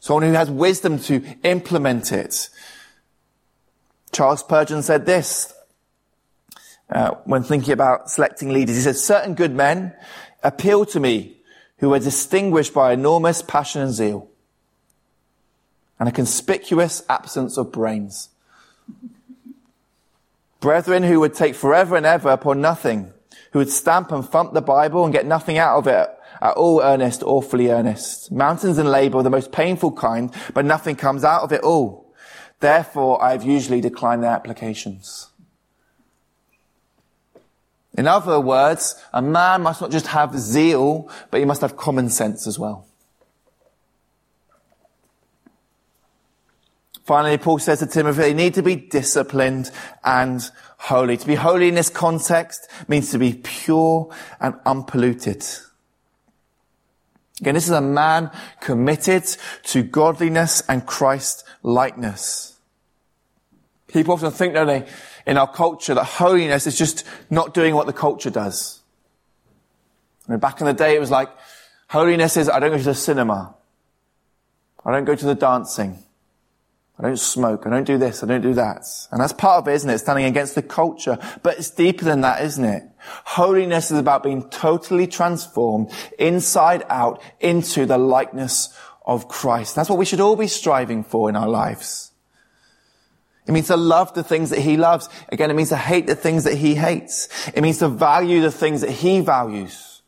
Someone 0.00 0.24
who 0.24 0.32
has 0.32 0.50
wisdom 0.50 0.98
to 0.98 1.24
implement 1.44 2.12
it. 2.12 2.50
Charles 4.12 4.40
Spurgeon 4.40 4.82
said 4.82 5.06
this 5.06 5.54
uh, 6.90 7.12
when 7.24 7.42
thinking 7.42 7.72
about 7.72 8.10
selecting 8.10 8.50
leaders. 8.50 8.76
He 8.76 8.82
said, 8.82 8.96
certain 8.96 9.34
good 9.34 9.54
men 9.54 9.94
appeal 10.44 10.84
to 10.86 11.00
me 11.00 11.38
who 11.78 11.92
are 11.92 11.98
distinguished 11.98 12.72
by 12.72 12.92
enormous 12.92 13.42
passion 13.42 13.82
and 13.82 13.92
zeal 13.92 14.28
and 15.98 16.08
a 16.08 16.12
conspicuous 16.12 17.02
absence 17.08 17.56
of 17.56 17.72
brains. 17.72 18.28
Brethren 20.60 21.02
who 21.02 21.20
would 21.20 21.34
take 21.34 21.54
forever 21.54 21.96
and 21.96 22.06
ever 22.06 22.30
upon 22.30 22.60
nothing, 22.60 23.12
who 23.52 23.58
would 23.58 23.70
stamp 23.70 24.10
and 24.12 24.26
thump 24.26 24.54
the 24.54 24.62
Bible 24.62 25.04
and 25.04 25.12
get 25.12 25.26
nothing 25.26 25.58
out 25.58 25.78
of 25.78 25.86
it 25.86 26.08
at 26.40 26.56
all 26.56 26.82
earnest, 26.82 27.22
awfully 27.22 27.70
earnest. 27.70 28.32
Mountains 28.32 28.78
and 28.78 28.90
labor 28.90 29.22
the 29.22 29.30
most 29.30 29.52
painful 29.52 29.92
kind, 29.92 30.32
but 30.52 30.64
nothing 30.64 30.96
comes 30.96 31.24
out 31.24 31.42
of 31.42 31.52
it 31.52 31.62
all. 31.62 32.12
Therefore, 32.60 33.22
I 33.22 33.32
have 33.32 33.44
usually 33.44 33.80
declined 33.80 34.22
their 34.22 34.30
applications. 34.30 35.28
In 37.96 38.08
other 38.08 38.40
words, 38.40 38.96
a 39.12 39.22
man 39.22 39.62
must 39.62 39.80
not 39.80 39.90
just 39.90 40.08
have 40.08 40.36
zeal, 40.38 41.08
but 41.30 41.38
he 41.38 41.46
must 41.46 41.60
have 41.60 41.76
common 41.76 42.08
sense 42.08 42.46
as 42.46 42.58
well. 42.58 42.86
Finally, 47.04 47.36
Paul 47.38 47.58
says 47.58 47.80
to 47.80 47.86
Timothy, 47.86 48.22
they 48.22 48.34
need 48.34 48.54
to 48.54 48.62
be 48.62 48.76
disciplined 48.76 49.70
and 50.02 50.50
holy. 50.78 51.18
To 51.18 51.26
be 51.26 51.34
holy 51.34 51.68
in 51.68 51.74
this 51.74 51.90
context 51.90 52.66
means 52.88 53.10
to 53.10 53.18
be 53.18 53.34
pure 53.34 54.10
and 54.40 54.54
unpolluted. 54.64 55.44
Again, 57.40 57.54
this 57.54 57.66
is 57.66 57.72
a 57.72 57.80
man 57.80 58.30
committed 58.60 59.24
to 59.64 59.82
godliness 59.82 60.62
and 60.68 60.86
Christ 60.86 61.44
likeness. 61.62 62.58
People 63.86 64.14
often 64.14 64.30
think, 64.30 64.54
don't 64.54 64.66
they, 64.66 64.86
in 65.26 65.38
our 65.38 65.50
culture 65.50 65.94
that 65.94 66.04
holiness 66.04 66.66
is 66.66 66.76
just 66.76 67.04
not 67.30 67.54
doing 67.54 67.74
what 67.74 67.86
the 67.86 67.92
culture 67.92 68.30
does. 68.30 68.82
I 70.28 70.32
mean, 70.32 70.40
back 70.40 70.60
in 70.60 70.66
the 70.66 70.72
day, 70.72 70.96
it 70.96 71.00
was 71.00 71.10
like, 71.10 71.28
holiness 71.88 72.36
is 72.36 72.48
I 72.48 72.58
don't 72.60 72.70
go 72.70 72.78
to 72.78 72.84
the 72.84 72.94
cinema. 72.94 73.54
I 74.84 74.92
don't 74.92 75.04
go 75.04 75.14
to 75.14 75.26
the 75.26 75.34
dancing. 75.34 76.02
I 76.98 77.02
don't 77.02 77.18
smoke. 77.18 77.66
I 77.66 77.70
don't 77.70 77.84
do 77.84 77.98
this. 77.98 78.22
I 78.22 78.26
don't 78.26 78.40
do 78.40 78.54
that. 78.54 78.84
And 79.10 79.20
that's 79.20 79.32
part 79.32 79.58
of 79.58 79.68
it, 79.68 79.74
isn't 79.74 79.90
it? 79.90 79.98
Standing 79.98 80.26
against 80.26 80.54
the 80.54 80.62
culture. 80.62 81.18
But 81.42 81.58
it's 81.58 81.70
deeper 81.70 82.04
than 82.04 82.20
that, 82.20 82.42
isn't 82.42 82.64
it? 82.64 82.84
Holiness 83.24 83.90
is 83.90 83.98
about 83.98 84.22
being 84.22 84.48
totally 84.50 85.06
transformed 85.06 85.90
inside 86.18 86.84
out 86.88 87.20
into 87.40 87.84
the 87.84 87.98
likeness 87.98 88.76
of 89.04 89.28
Christ. 89.28 89.74
That's 89.74 89.90
what 89.90 89.98
we 89.98 90.04
should 90.04 90.20
all 90.20 90.36
be 90.36 90.46
striving 90.46 91.02
for 91.02 91.28
in 91.28 91.36
our 91.36 91.48
lives. 91.48 92.12
It 93.46 93.52
means 93.52 93.66
to 93.66 93.76
love 93.76 94.14
the 94.14 94.24
things 94.24 94.50
that 94.50 94.60
he 94.60 94.76
loves. 94.76 95.08
Again, 95.28 95.50
it 95.50 95.54
means 95.54 95.68
to 95.68 95.76
hate 95.76 96.06
the 96.06 96.14
things 96.14 96.44
that 96.44 96.54
he 96.54 96.74
hates. 96.74 97.28
It 97.48 97.62
means 97.62 97.78
to 97.78 97.88
value 97.88 98.40
the 98.40 98.50
things 98.50 98.80
that 98.80 98.90
he 98.90 99.20
values. 99.20 100.02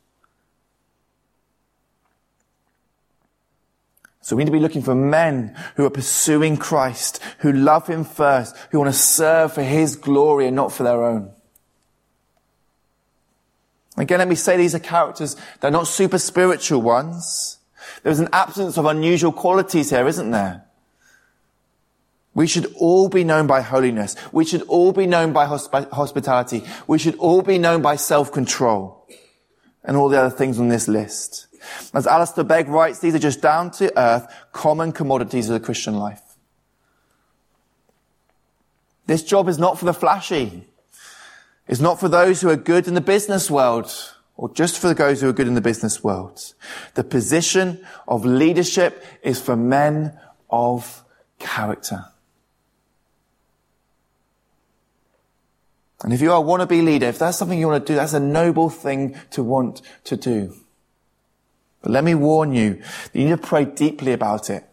So 4.23 4.35
we 4.35 4.43
need 4.43 4.51
to 4.51 4.53
be 4.53 4.59
looking 4.59 4.83
for 4.83 4.95
men 4.95 5.55
who 5.77 5.85
are 5.85 5.91
pursuing 5.91 6.57
Christ, 6.57 7.23
who 7.39 7.53
love 7.53 7.87
him 7.87 8.03
first, 8.03 8.57
who 8.71 8.81
want 8.81 8.93
to 8.93 8.99
serve 8.99 9.53
for 9.53 9.63
his 9.63 9.95
glory 9.95 10.49
and 10.49 10.57
not 10.57 10.73
for 10.73 10.83
their 10.83 11.05
own. 11.05 11.31
Again, 13.97 14.19
let 14.19 14.29
me 14.29 14.35
say 14.35 14.57
these 14.57 14.75
are 14.75 14.81
characters, 14.81 15.37
they're 15.61 15.71
not 15.71 15.87
super 15.87 16.19
spiritual 16.19 16.83
ones. 16.83 17.59
There's 18.03 18.19
an 18.19 18.29
absence 18.33 18.77
of 18.77 18.85
unusual 18.85 19.33
qualities 19.33 19.91
here, 19.91 20.09
isn't 20.09 20.31
there? 20.33 20.66
We 22.37 22.47
should 22.47 22.71
all 22.77 23.09
be 23.09 23.25
known 23.25 23.47
by 23.47 23.63
holiness. 23.63 24.15
We 24.31 24.45
should 24.45 24.61
all 24.69 24.93
be 24.93 25.07
known 25.07 25.33
by 25.33 25.47
hosp- 25.47 25.91
hospitality. 25.91 26.65
We 26.87 26.99
should 26.99 27.17
all 27.17 27.41
be 27.41 27.57
known 27.57 27.81
by 27.81 27.97
self-control 27.97 29.09
and 29.83 29.97
all 29.97 30.11
the 30.11 30.21
other 30.21 30.37
things 30.37 30.61
on 30.61 30.69
this 30.69 30.87
list. 30.87 31.47
As 31.95 32.07
Alistair 32.07 32.45
Begg 32.45 32.69
writes, 32.69 32.99
these 32.99 33.15
are 33.15 33.19
just 33.19 33.41
down 33.41 33.71
to 33.73 33.91
earth, 33.99 34.31
common 34.53 34.93
commodities 34.93 35.49
of 35.49 35.55
the 35.55 35.65
Christian 35.65 35.97
life. 35.97 36.21
This 39.07 39.23
job 39.23 39.49
is 39.49 39.59
not 39.59 39.79
for 39.79 39.87
the 39.87 39.95
flashy. 39.95 40.69
It's 41.67 41.81
not 41.81 41.99
for 41.99 42.11
those 42.11 42.43
who 42.43 42.51
are 42.51 42.57
good 42.57 42.87
in 42.87 42.93
the 42.93 43.01
business 43.01 43.51
world 43.51 43.91
or 44.37 44.53
just 44.53 44.79
for 44.79 44.93
those 44.93 45.23
who 45.23 45.31
are 45.31 45.33
good 45.33 45.49
in 45.49 45.55
the 45.55 45.63
business 45.63 46.05
world. 46.05 46.53
The 46.97 47.05
position 47.05 47.83
of 48.07 48.27
leadership 48.27 49.03
is 49.23 49.41
for 49.41 49.57
men 49.57 50.21
of 50.51 51.03
character. 51.39 52.05
And 56.07 56.15
if 56.15 56.21
you 56.21 56.33
are 56.33 56.41
a 56.41 56.45
wannabe 56.45 56.85
leader, 56.85 57.07
if 57.07 57.19
that's 57.19 57.37
something 57.37 57.59
you 57.59 57.67
want 57.67 57.85
to 57.85 57.93
do, 57.93 57.97
that's 57.97 58.13
a 58.13 58.21
noble 58.21 58.71
thing 58.71 59.17
to 59.33 59.43
want 59.43 59.83
to 60.05 60.17
do. 60.17 60.55
But 61.83 61.91
let 61.91 62.05
me 62.05 62.15
warn 62.15 62.55
you 62.55 62.81
you 63.13 63.25
need 63.25 63.31
to 63.31 63.37
pray 63.37 63.65
deeply 63.65 64.13
about 64.13 64.49
it. 64.49 64.65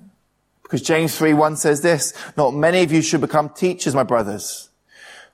Because 0.61 0.83
James 0.83 1.17
3 1.17 1.33
1 1.33 1.57
says 1.57 1.81
this, 1.81 2.13
not 2.37 2.53
many 2.53 2.83
of 2.83 2.91
you 2.91 3.01
should 3.01 3.19
become 3.19 3.49
teachers, 3.49 3.95
my 3.95 4.03
brothers. 4.03 4.69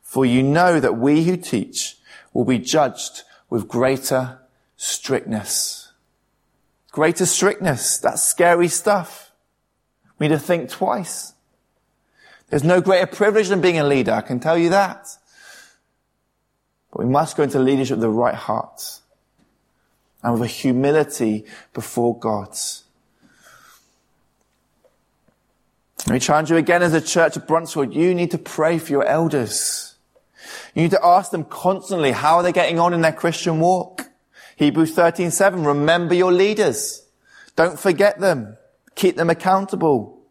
For 0.02 0.26
you 0.26 0.42
know 0.42 0.80
that 0.80 0.98
we 0.98 1.26
who 1.26 1.36
teach 1.36 1.98
will 2.34 2.46
be 2.46 2.60
judged 2.60 3.24
with 3.50 3.68
greater 3.68 4.40
strictness. 4.78 5.92
Greater 6.94 7.26
strictness. 7.26 7.98
That's 7.98 8.24
scary 8.24 8.70
stuff. 8.70 9.34
We 10.18 10.30
need 10.30 10.36
to 10.36 10.40
think 10.40 10.70
twice. 10.70 11.34
There's 12.50 12.64
no 12.64 12.80
greater 12.80 13.06
privilege 13.06 13.50
than 13.50 13.60
being 13.60 13.80
a 13.80 13.84
leader, 13.84 14.14
I 14.14 14.22
can 14.22 14.40
tell 14.40 14.58
you 14.58 14.70
that. 14.70 15.19
But 16.92 17.06
we 17.06 17.12
must 17.12 17.38
go 17.38 17.44
into 17.44 17.60
leadership 17.60 17.98
with 17.98 18.02
the 18.02 18.10
right 18.10 18.36
heart 18.36 19.00
and 20.24 20.34
with 20.34 20.44
a 20.44 20.48
humility 20.48 21.46
before 21.74 22.18
God. 22.18 22.58
Let 26.08 26.14
me 26.14 26.20
challenge 26.20 26.50
you 26.50 26.58
again 26.58 26.82
as 26.82 26.94
a 26.94 27.02
church 27.02 27.38
of 27.38 27.46
Bruntsfield. 27.46 27.94
You 27.94 28.16
need 28.16 28.32
to 28.32 28.38
pray 28.38 28.80
for 28.80 28.92
your 28.92 29.06
elders. 29.06 29.96
You 30.74 30.84
need 30.84 30.92
to 30.92 31.06
ask 31.06 31.32
them 31.32 31.44
constantly, 31.44 32.12
how 32.12 32.38
are 32.38 32.44
they 32.44 32.52
getting 32.52 32.80
on 32.80 32.94
in 32.94 33.02
their 33.02 33.14
Christian 33.14 33.60
walk? 33.60 34.10
Hebrews 34.56 34.94
13, 34.94 35.32
7, 35.32 35.64
remember 35.64 36.16
your 36.16 36.32
leaders. 36.32 37.06
Don't 37.56 37.80
forget 37.80 38.20
them. 38.20 38.58
Keep 38.96 39.16
them 39.16 39.30
accountable. 39.30 40.22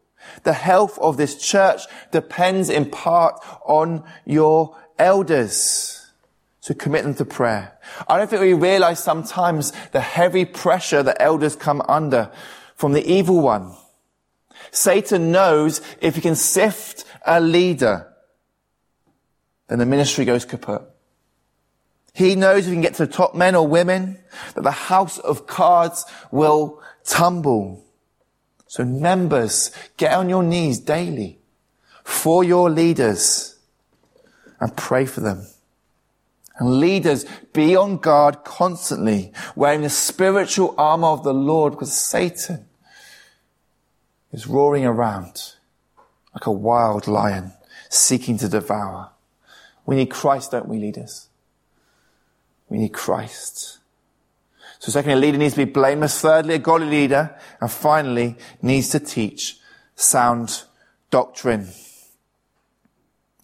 The 0.42 0.52
health 0.52 0.98
of 0.98 1.16
this 1.16 1.40
church 1.40 1.82
depends 2.10 2.68
in 2.68 2.90
part 2.90 3.42
on 3.64 4.04
your 4.24 4.76
elders. 4.98 5.97
So 6.60 6.74
commit 6.74 7.04
them 7.04 7.14
to 7.14 7.24
prayer. 7.24 7.78
I 8.08 8.18
don't 8.18 8.28
think 8.28 8.42
we 8.42 8.52
realize 8.52 9.02
sometimes 9.02 9.72
the 9.92 10.00
heavy 10.00 10.44
pressure 10.44 11.02
that 11.02 11.20
elders 11.20 11.56
come 11.56 11.82
under 11.88 12.30
from 12.74 12.92
the 12.92 13.06
evil 13.10 13.40
one. 13.40 13.74
Satan 14.70 15.32
knows 15.32 15.80
if 16.00 16.16
he 16.16 16.20
can 16.20 16.34
sift 16.34 17.04
a 17.24 17.40
leader, 17.40 18.12
then 19.68 19.78
the 19.78 19.86
ministry 19.86 20.24
goes 20.24 20.44
kaput. 20.44 20.82
He 22.12 22.34
knows 22.34 22.64
if 22.64 22.66
he 22.66 22.72
can 22.72 22.82
get 22.82 22.94
to 22.94 23.06
the 23.06 23.12
top 23.12 23.34
men 23.34 23.54
or 23.54 23.66
women, 23.66 24.18
that 24.54 24.62
the 24.62 24.70
house 24.72 25.18
of 25.18 25.46
cards 25.46 26.04
will 26.32 26.82
tumble. 27.04 27.84
So 28.66 28.84
members, 28.84 29.70
get 29.96 30.12
on 30.12 30.28
your 30.28 30.42
knees 30.42 30.80
daily 30.80 31.38
for 32.04 32.42
your 32.42 32.70
leaders 32.70 33.56
and 34.60 34.76
pray 34.76 35.06
for 35.06 35.20
them. 35.20 35.46
And 36.58 36.80
leaders, 36.80 37.24
be 37.52 37.76
on 37.76 37.98
guard 37.98 38.42
constantly, 38.44 39.32
wearing 39.54 39.82
the 39.82 39.90
spiritual 39.90 40.74
armor 40.76 41.08
of 41.08 41.22
the 41.22 41.32
Lord, 41.32 41.72
because 41.72 41.92
Satan 41.92 42.66
is 44.32 44.46
roaring 44.46 44.84
around 44.84 45.54
like 46.34 46.46
a 46.46 46.52
wild 46.52 47.06
lion, 47.06 47.52
seeking 47.88 48.36
to 48.38 48.48
devour. 48.48 49.10
We 49.86 49.96
need 49.96 50.10
Christ, 50.10 50.50
don't 50.50 50.68
we, 50.68 50.78
leaders? 50.78 51.28
We 52.68 52.78
need 52.78 52.92
Christ. 52.92 53.78
So 54.78 54.92
secondly, 54.92 55.16
a 55.16 55.20
leader 55.20 55.38
needs 55.38 55.54
to 55.54 55.64
be 55.64 55.72
blameless. 55.72 56.20
Thirdly, 56.20 56.54
a 56.54 56.58
godly 56.58 56.88
leader. 56.88 57.34
And 57.60 57.70
finally, 57.70 58.36
needs 58.62 58.90
to 58.90 59.00
teach 59.00 59.58
sound 59.96 60.64
doctrine. 61.10 61.68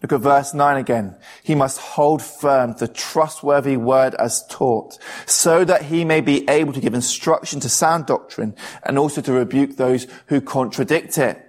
Look 0.01 0.11
at 0.11 0.19
verse 0.19 0.53
9 0.53 0.77
again. 0.77 1.15
He 1.41 1.55
must 1.55 1.79
hold 1.79 2.21
firm 2.21 2.73
the 2.73 2.87
trustworthy 2.87 3.77
word 3.77 4.13
as 4.15 4.45
taught, 4.47 4.97
so 5.25 5.63
that 5.63 5.83
he 5.83 6.05
may 6.05 6.21
be 6.21 6.47
able 6.49 6.73
to 6.73 6.81
give 6.81 6.93
instruction 6.93 7.59
to 7.61 7.69
sound 7.69 8.05
doctrine 8.05 8.55
and 8.83 8.99
also 8.99 9.21
to 9.21 9.33
rebuke 9.33 9.77
those 9.77 10.05
who 10.27 10.41
contradict 10.41 11.17
it. 11.17 11.41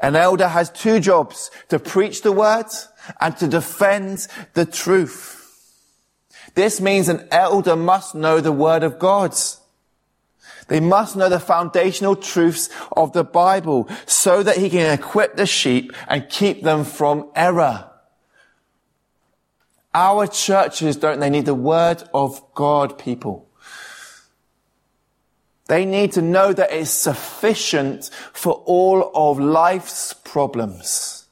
An 0.00 0.16
elder 0.16 0.48
has 0.48 0.70
two 0.70 1.00
jobs, 1.00 1.50
to 1.68 1.78
preach 1.78 2.22
the 2.22 2.32
word 2.32 2.66
and 3.20 3.36
to 3.38 3.48
defend 3.48 4.28
the 4.52 4.66
truth. 4.66 5.40
This 6.54 6.80
means 6.80 7.08
an 7.08 7.26
elder 7.30 7.76
must 7.76 8.14
know 8.14 8.40
the 8.40 8.52
word 8.52 8.82
of 8.82 8.98
God. 8.98 9.34
They 10.68 10.80
must 10.80 11.16
know 11.16 11.28
the 11.28 11.40
foundational 11.40 12.16
truths 12.16 12.70
of 12.92 13.12
the 13.12 13.24
Bible 13.24 13.88
so 14.06 14.42
that 14.42 14.56
he 14.56 14.70
can 14.70 14.92
equip 14.92 15.36
the 15.36 15.46
sheep 15.46 15.92
and 16.08 16.28
keep 16.28 16.62
them 16.62 16.84
from 16.84 17.30
error. 17.34 17.90
Our 19.94 20.26
churches, 20.26 20.96
don't 20.96 21.20
they 21.20 21.30
need 21.30 21.46
the 21.46 21.54
word 21.54 22.02
of 22.12 22.42
God, 22.54 22.98
people? 22.98 23.48
They 25.66 25.84
need 25.84 26.12
to 26.12 26.22
know 26.22 26.52
that 26.52 26.72
it's 26.72 26.90
sufficient 26.90 28.10
for 28.32 28.54
all 28.66 29.10
of 29.14 29.38
life's 29.38 30.12
problems. 30.12 31.26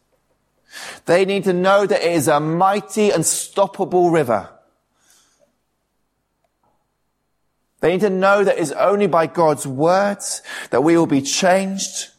They 1.07 1.25
need 1.25 1.45
to 1.45 1.53
know 1.53 1.87
that 1.87 2.03
it 2.03 2.13
is 2.13 2.29
a 2.29 2.41
mighty, 2.41 3.07
and 3.07 3.17
unstoppable 3.17 4.11
river 4.11 4.49
They 7.83 7.91
need 7.91 8.01
to 8.03 8.11
know 8.11 8.45
that 8.45 8.59
it's 8.59 8.71
only 8.71 9.09
by 9.09 9.27
God's 9.27 9.67
words 9.67 10.41
that 10.71 10.85
we 10.85 10.97
will 10.97 11.09
be 11.09 11.21
changed. 11.21 12.11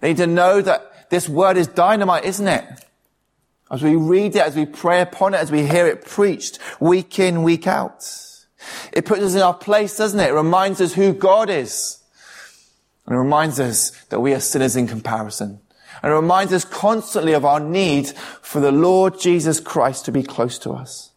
They 0.00 0.08
need 0.08 0.16
to 0.16 0.26
know 0.26 0.60
that 0.60 1.08
this 1.10 1.28
word 1.28 1.56
is 1.56 1.68
dynamite, 1.68 2.24
isn't 2.24 2.48
it? 2.48 2.64
As 3.70 3.84
we 3.84 3.94
read 3.94 4.34
it, 4.34 4.42
as 4.42 4.56
we 4.56 4.66
pray 4.66 5.00
upon 5.00 5.34
it, 5.34 5.36
as 5.36 5.52
we 5.52 5.64
hear 5.64 5.86
it 5.86 6.04
preached 6.04 6.58
week 6.80 7.20
in, 7.20 7.44
week 7.44 7.68
out. 7.68 8.04
It 8.92 9.06
puts 9.06 9.22
us 9.22 9.36
in 9.36 9.42
our 9.42 9.54
place, 9.54 9.96
doesn't 9.96 10.18
it? 10.18 10.30
It 10.30 10.34
reminds 10.34 10.80
us 10.80 10.92
who 10.92 11.12
God 11.12 11.48
is. 11.48 12.02
And 13.06 13.14
it 13.14 13.18
reminds 13.18 13.60
us 13.60 13.90
that 14.06 14.18
we 14.18 14.34
are 14.34 14.40
sinners 14.40 14.74
in 14.74 14.88
comparison. 14.88 15.60
And 16.02 16.12
it 16.12 16.16
reminds 16.16 16.52
us 16.52 16.64
constantly 16.64 17.32
of 17.32 17.44
our 17.44 17.60
need 17.60 18.08
for 18.08 18.60
the 18.60 18.72
Lord 18.72 19.20
Jesus 19.20 19.60
Christ 19.60 20.04
to 20.06 20.12
be 20.12 20.24
close 20.24 20.58
to 20.58 20.72
us. 20.72 21.11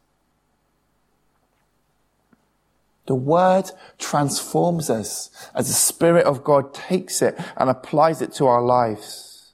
The 3.05 3.15
word 3.15 3.69
transforms 3.99 4.89
us 4.89 5.29
as 5.53 5.67
the 5.67 5.73
Spirit 5.73 6.25
of 6.25 6.43
God 6.43 6.73
takes 6.73 7.21
it 7.21 7.35
and 7.55 7.69
applies 7.69 8.21
it 8.21 8.33
to 8.33 8.47
our 8.47 8.61
lives. 8.61 9.53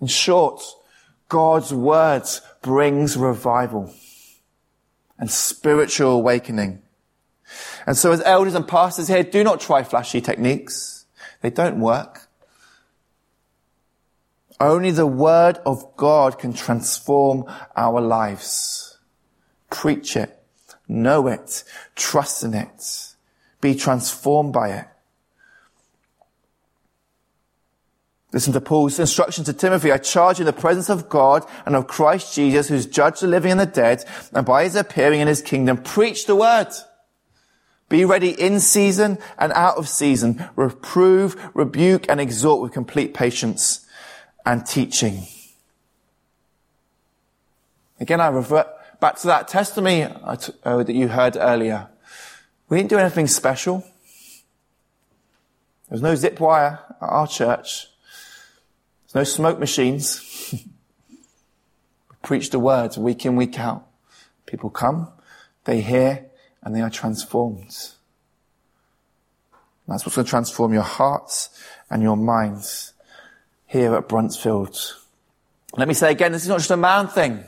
In 0.00 0.06
short, 0.06 0.62
God's 1.28 1.74
word 1.74 2.22
brings 2.62 3.16
revival 3.16 3.92
and 5.18 5.30
spiritual 5.30 6.12
awakening. 6.12 6.82
And 7.86 7.96
so 7.96 8.12
as 8.12 8.22
elders 8.22 8.54
and 8.54 8.66
pastors 8.66 9.08
here, 9.08 9.24
do 9.24 9.42
not 9.42 9.60
try 9.60 9.82
flashy 9.82 10.20
techniques. 10.20 11.06
They 11.42 11.50
don't 11.50 11.80
work. 11.80 12.28
Only 14.60 14.92
the 14.92 15.06
word 15.06 15.58
of 15.66 15.96
God 15.96 16.38
can 16.38 16.52
transform 16.52 17.44
our 17.74 18.00
lives. 18.00 18.98
Preach 19.70 20.16
it 20.16 20.39
know 20.90 21.26
it, 21.28 21.64
trust 21.94 22.42
in 22.42 22.54
it, 22.54 23.14
be 23.60 23.74
transformed 23.74 24.52
by 24.52 24.70
it. 24.70 24.86
Listen 28.32 28.52
to 28.52 28.60
Paul's 28.60 28.98
instruction 28.98 29.42
to 29.44 29.52
Timothy. 29.52 29.90
I 29.90 29.98
charge 29.98 30.38
you 30.38 30.42
in 30.42 30.46
the 30.46 30.52
presence 30.52 30.88
of 30.88 31.08
God 31.08 31.44
and 31.66 31.74
of 31.74 31.88
Christ 31.88 32.34
Jesus, 32.34 32.68
who's 32.68 32.86
judged 32.86 33.22
the 33.22 33.26
living 33.26 33.50
and 33.52 33.60
the 33.60 33.66
dead, 33.66 34.04
and 34.32 34.46
by 34.46 34.64
his 34.64 34.76
appearing 34.76 35.20
in 35.20 35.26
his 35.26 35.42
kingdom, 35.42 35.78
preach 35.78 36.26
the 36.26 36.36
word. 36.36 36.68
Be 37.88 38.04
ready 38.04 38.30
in 38.30 38.60
season 38.60 39.18
and 39.36 39.52
out 39.52 39.76
of 39.76 39.88
season. 39.88 40.48
Reprove, 40.54 41.50
rebuke, 41.54 42.06
and 42.08 42.20
exhort 42.20 42.62
with 42.62 42.72
complete 42.72 43.14
patience 43.14 43.84
and 44.46 44.64
teaching. 44.64 45.26
Again, 47.98 48.20
I 48.20 48.28
revert 48.28 48.68
back 49.00 49.16
to 49.16 49.26
that 49.26 49.48
testimony 49.48 50.04
uh, 50.04 50.36
that 50.82 50.94
you 50.94 51.08
heard 51.08 51.36
earlier. 51.38 51.88
We 52.68 52.76
didn't 52.76 52.90
do 52.90 52.98
anything 52.98 53.26
special. 53.26 53.80
There 55.88 55.96
was 55.96 56.02
no 56.02 56.14
zip 56.14 56.38
wire 56.38 56.78
at 57.00 57.08
our 57.08 57.26
church. 57.26 57.88
There's 59.02 59.14
no 59.14 59.24
smoke 59.24 59.58
machines. 59.58 60.54
we 61.10 61.16
preach 62.22 62.50
the 62.50 62.60
words 62.60 62.96
week 62.96 63.26
in, 63.26 63.34
week 63.34 63.58
out. 63.58 63.86
People 64.46 64.70
come, 64.70 65.08
they 65.64 65.80
hear, 65.80 66.26
and 66.62 66.74
they 66.74 66.80
are 66.80 66.90
transformed. 66.90 67.74
And 69.86 69.94
that's 69.94 70.06
what's 70.06 70.14
going 70.14 70.26
to 70.26 70.30
transform 70.30 70.72
your 70.72 70.82
hearts 70.82 71.50
and 71.88 72.02
your 72.02 72.16
minds 72.16 72.92
here 73.66 73.94
at 73.96 74.08
Bruntsfield. 74.08 74.94
Let 75.76 75.88
me 75.88 75.94
say 75.94 76.12
again, 76.12 76.32
this 76.32 76.42
is 76.42 76.48
not 76.48 76.58
just 76.58 76.70
a 76.70 76.76
man 76.76 77.08
thing. 77.08 77.44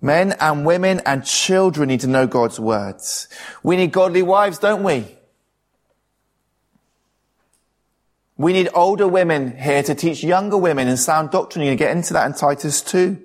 Men 0.00 0.34
and 0.40 0.64
women 0.64 1.00
and 1.04 1.24
children 1.24 1.88
need 1.88 2.00
to 2.00 2.06
know 2.06 2.26
God's 2.26 2.60
words. 2.60 3.28
We 3.62 3.76
need 3.76 3.92
godly 3.92 4.22
wives, 4.22 4.58
don't 4.58 4.84
we? 4.84 5.18
We 8.36 8.52
need 8.52 8.68
older 8.72 9.08
women 9.08 9.56
here 9.56 9.82
to 9.82 9.96
teach 9.96 10.22
younger 10.22 10.56
women 10.56 10.86
in 10.86 10.96
sound 10.96 11.32
doctrine. 11.32 11.64
You 11.64 11.74
get 11.74 11.96
into 11.96 12.12
that 12.12 12.26
in 12.26 12.34
Titus 12.34 12.80
2. 12.82 13.20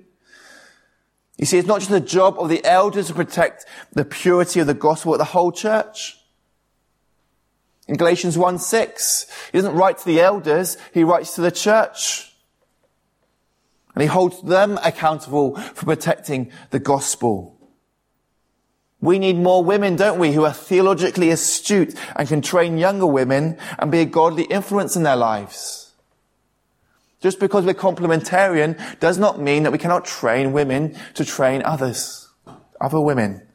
You 1.38 1.46
see, 1.46 1.58
it's 1.58 1.68
not 1.68 1.78
just 1.78 1.90
the 1.90 2.00
job 2.00 2.36
of 2.38 2.48
the 2.48 2.64
elders 2.64 3.08
to 3.08 3.14
protect 3.14 3.64
the 3.92 4.04
purity 4.04 4.58
of 4.58 4.66
the 4.66 4.74
gospel 4.74 5.14
of 5.14 5.18
the 5.18 5.24
whole 5.24 5.52
church. 5.52 6.18
In 7.86 7.96
Galatians 7.96 8.36
1 8.36 8.58
6, 8.58 9.26
he 9.52 9.58
doesn't 9.58 9.76
write 9.76 9.98
to 9.98 10.04
the 10.04 10.20
elders, 10.20 10.76
he 10.92 11.04
writes 11.04 11.34
to 11.36 11.42
the 11.42 11.52
church. 11.52 12.33
And 13.94 14.02
he 14.02 14.08
holds 14.08 14.42
them 14.42 14.78
accountable 14.82 15.56
for 15.56 15.86
protecting 15.86 16.50
the 16.70 16.80
gospel. 16.80 17.54
We 19.00 19.18
need 19.18 19.36
more 19.36 19.62
women, 19.62 19.96
don't 19.96 20.18
we, 20.18 20.32
who 20.32 20.44
are 20.44 20.52
theologically 20.52 21.30
astute 21.30 21.94
and 22.16 22.26
can 22.26 22.40
train 22.40 22.78
younger 22.78 23.06
women 23.06 23.58
and 23.78 23.92
be 23.92 24.00
a 24.00 24.06
godly 24.06 24.44
influence 24.44 24.96
in 24.96 25.02
their 25.02 25.16
lives. 25.16 25.92
Just 27.20 27.38
because 27.38 27.64
we're 27.64 27.74
complementarian 27.74 28.78
does 29.00 29.18
not 29.18 29.40
mean 29.40 29.62
that 29.62 29.72
we 29.72 29.78
cannot 29.78 30.04
train 30.04 30.52
women 30.52 30.96
to 31.14 31.24
train 31.24 31.62
others, 31.64 32.28
other 32.80 33.00
women. 33.00 33.46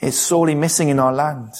It's 0.00 0.16
sorely 0.16 0.54
missing 0.54 0.88
in 0.88 0.98
our 0.98 1.12
land. 1.12 1.54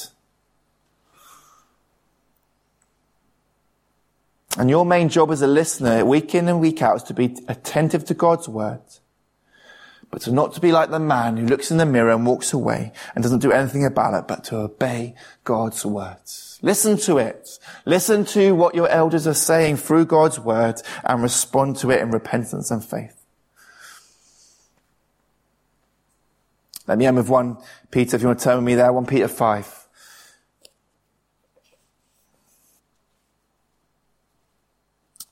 And 4.59 4.69
your 4.69 4.85
main 4.85 5.09
job 5.09 5.31
as 5.31 5.41
a 5.41 5.47
listener, 5.47 6.05
week 6.05 6.35
in 6.35 6.49
and 6.49 6.61
week 6.61 6.83
out, 6.83 6.97
is 6.97 7.03
to 7.05 7.15
be 7.15 7.37
attentive 7.49 8.05
to 8.07 8.15
God's 8.15 8.49
word 8.49 8.83
but 10.11 10.23
to 10.23 10.33
not 10.33 10.55
to 10.55 10.61
be 10.61 10.73
like 10.73 10.91
the 10.91 10.99
man 10.99 11.37
who 11.37 11.47
looks 11.47 11.71
in 11.71 11.77
the 11.77 11.85
mirror 11.85 12.11
and 12.11 12.25
walks 12.25 12.53
away 12.53 12.93
and 13.15 13.23
doesn't 13.23 13.41
do 13.41 13.53
anything 13.53 13.85
about 13.85 14.15
it, 14.15 14.27
but 14.27 14.45
to 14.45 14.57
obey 14.57 15.15
God's 15.45 15.85
words. 15.85 16.59
Listen 16.63 16.97
to 16.99 17.19
it. 17.19 17.59
Listen 17.85 18.25
to 18.27 18.55
what 18.55 18.75
your 18.75 18.89
elders 18.89 19.27
are 19.27 19.35
saying 19.35 19.77
through 19.77 20.07
God's 20.07 20.41
word 20.41 20.81
and 21.05 21.23
respond 21.23 21.77
to 21.79 21.91
it 21.91 22.01
in 22.01 22.11
repentance 22.11 22.71
and 22.71 22.85
faith. 22.85 23.15
Let 26.87 26.97
me 26.97 27.05
end 27.05 27.19
with 27.19 27.29
1 27.29 27.59
Peter, 27.91 28.17
if 28.17 28.23
you 28.23 28.29
want 28.29 28.39
to 28.39 28.45
turn 28.45 28.57
with 28.57 28.65
me 28.65 28.75
there, 28.77 28.93
1 28.93 29.05
Peter 29.05 29.29
5. 29.29 29.78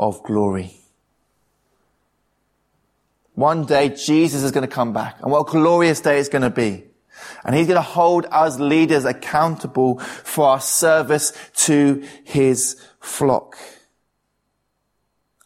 of 0.00 0.22
glory. 0.24 0.72
One 3.34 3.66
day 3.66 3.90
Jesus 3.90 4.42
is 4.42 4.50
going 4.50 4.66
to 4.66 4.74
come 4.74 4.92
back 4.92 5.20
and 5.22 5.30
what 5.30 5.48
a 5.48 5.50
glorious 5.50 6.00
day 6.00 6.18
it's 6.18 6.28
going 6.28 6.42
to 6.42 6.50
be. 6.50 6.84
And 7.44 7.54
he's 7.54 7.66
going 7.66 7.76
to 7.76 7.82
hold 7.82 8.26
us 8.30 8.58
leaders 8.58 9.04
accountable 9.04 9.98
for 9.98 10.48
our 10.48 10.60
service 10.60 11.32
to 11.66 12.02
his 12.24 12.82
flock. 12.98 13.56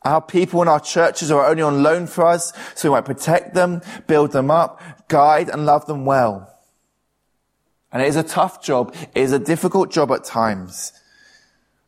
Our 0.02 0.20
people 0.20 0.62
in 0.62 0.68
our 0.68 0.80
churches 0.80 1.30
are 1.30 1.46
only 1.46 1.62
on 1.62 1.82
loan 1.82 2.06
for 2.06 2.26
us, 2.26 2.52
so 2.74 2.90
we 2.90 2.94
might 2.94 3.06
protect 3.06 3.54
them, 3.54 3.80
build 4.06 4.32
them 4.32 4.50
up, 4.50 4.80
guide 5.08 5.48
and 5.48 5.66
love 5.66 5.86
them 5.86 6.04
well. 6.04 6.50
And 7.90 8.02
it 8.02 8.08
is 8.08 8.16
a 8.16 8.22
tough 8.22 8.62
job. 8.62 8.94
It 9.14 9.22
is 9.22 9.32
a 9.32 9.38
difficult 9.38 9.90
job 9.90 10.12
at 10.12 10.24
times. 10.24 10.92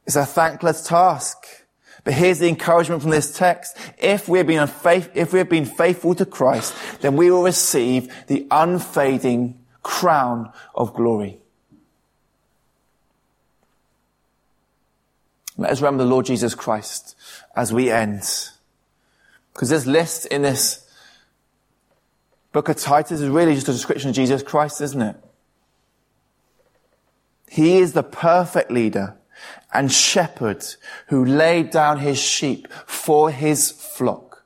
It's 0.06 0.16
a 0.16 0.24
thankless 0.24 0.86
task. 0.86 1.65
But 2.06 2.14
here's 2.14 2.38
the 2.38 2.46
encouragement 2.46 3.02
from 3.02 3.10
this 3.10 3.36
text. 3.36 3.76
If 3.98 4.28
we've 4.28 4.46
been 4.46 4.64
faith, 4.68 5.10
if 5.14 5.32
we've 5.32 5.48
been 5.48 5.64
faithful 5.64 6.14
to 6.14 6.24
Christ, 6.24 6.72
then 7.00 7.16
we 7.16 7.32
will 7.32 7.42
receive 7.42 8.14
the 8.28 8.46
unfading 8.48 9.58
crown 9.82 10.52
of 10.72 10.94
glory. 10.94 11.40
Let 15.56 15.72
us 15.72 15.80
remember 15.80 16.04
the 16.04 16.08
Lord 16.08 16.26
Jesus 16.26 16.54
Christ 16.54 17.16
as 17.56 17.72
we 17.72 17.90
end. 17.90 18.22
Because 19.52 19.70
this 19.70 19.84
list 19.84 20.26
in 20.26 20.42
this 20.42 20.88
book 22.52 22.68
of 22.68 22.76
Titus 22.76 23.20
is 23.20 23.28
really 23.28 23.56
just 23.56 23.68
a 23.68 23.72
description 23.72 24.10
of 24.10 24.14
Jesus 24.14 24.44
Christ, 24.44 24.80
isn't 24.80 25.02
it? 25.02 25.16
He 27.50 27.78
is 27.78 27.94
the 27.94 28.04
perfect 28.04 28.70
leader 28.70 29.16
and 29.76 29.92
shepherd 29.92 30.64
who 31.08 31.22
laid 31.22 31.70
down 31.70 31.98
his 31.98 32.18
sheep 32.18 32.66
for 32.86 33.30
his 33.30 33.70
flock 33.70 34.42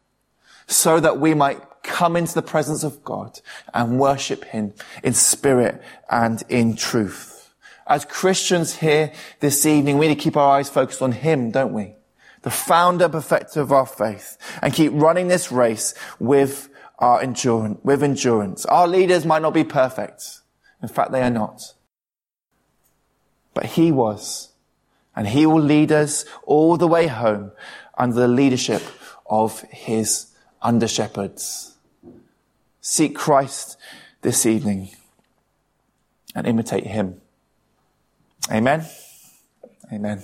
so 0.66 0.98
that 0.98 1.20
we 1.20 1.34
might 1.34 1.60
come 1.84 2.16
into 2.16 2.34
the 2.34 2.42
presence 2.42 2.82
of 2.82 3.04
God 3.04 3.40
and 3.72 4.00
worship 4.00 4.44
him 4.44 4.74
in 5.04 5.14
spirit 5.14 5.80
and 6.10 6.42
in 6.48 6.74
truth. 6.74 7.54
As 7.86 8.04
Christians 8.04 8.76
here 8.76 9.12
this 9.38 9.64
evening, 9.64 9.98
we 9.98 10.08
need 10.08 10.16
to 10.16 10.20
keep 10.20 10.36
our 10.36 10.58
eyes 10.58 10.68
focused 10.68 11.00
on 11.00 11.12
him, 11.12 11.52
don't 11.52 11.72
we? 11.72 11.94
The 12.42 12.50
founder, 12.50 13.08
perfecter 13.08 13.60
of 13.60 13.70
our 13.70 13.86
faith 13.86 14.36
and 14.60 14.74
keep 14.74 14.90
running 14.92 15.28
this 15.28 15.52
race 15.52 15.94
with 16.18 16.68
our 16.98 17.20
endurance, 17.20 17.78
with 17.84 18.02
endurance. 18.02 18.66
Our 18.66 18.88
leaders 18.88 19.24
might 19.24 19.42
not 19.42 19.54
be 19.54 19.64
perfect. 19.64 20.40
In 20.82 20.88
fact, 20.88 21.12
they 21.12 21.22
are 21.22 21.30
not. 21.30 21.74
But 23.54 23.66
he 23.66 23.92
was 23.92 24.49
and 25.14 25.28
he 25.28 25.46
will 25.46 25.60
lead 25.60 25.92
us 25.92 26.24
all 26.44 26.76
the 26.76 26.86
way 26.86 27.06
home 27.06 27.52
under 27.96 28.16
the 28.16 28.28
leadership 28.28 28.82
of 29.28 29.60
his 29.70 30.26
under 30.62 30.88
shepherds. 30.88 31.74
Seek 32.80 33.14
Christ 33.14 33.76
this 34.22 34.46
evening 34.46 34.90
and 36.34 36.46
imitate 36.46 36.86
him. 36.86 37.20
Amen. 38.50 38.86
Amen. 39.92 40.22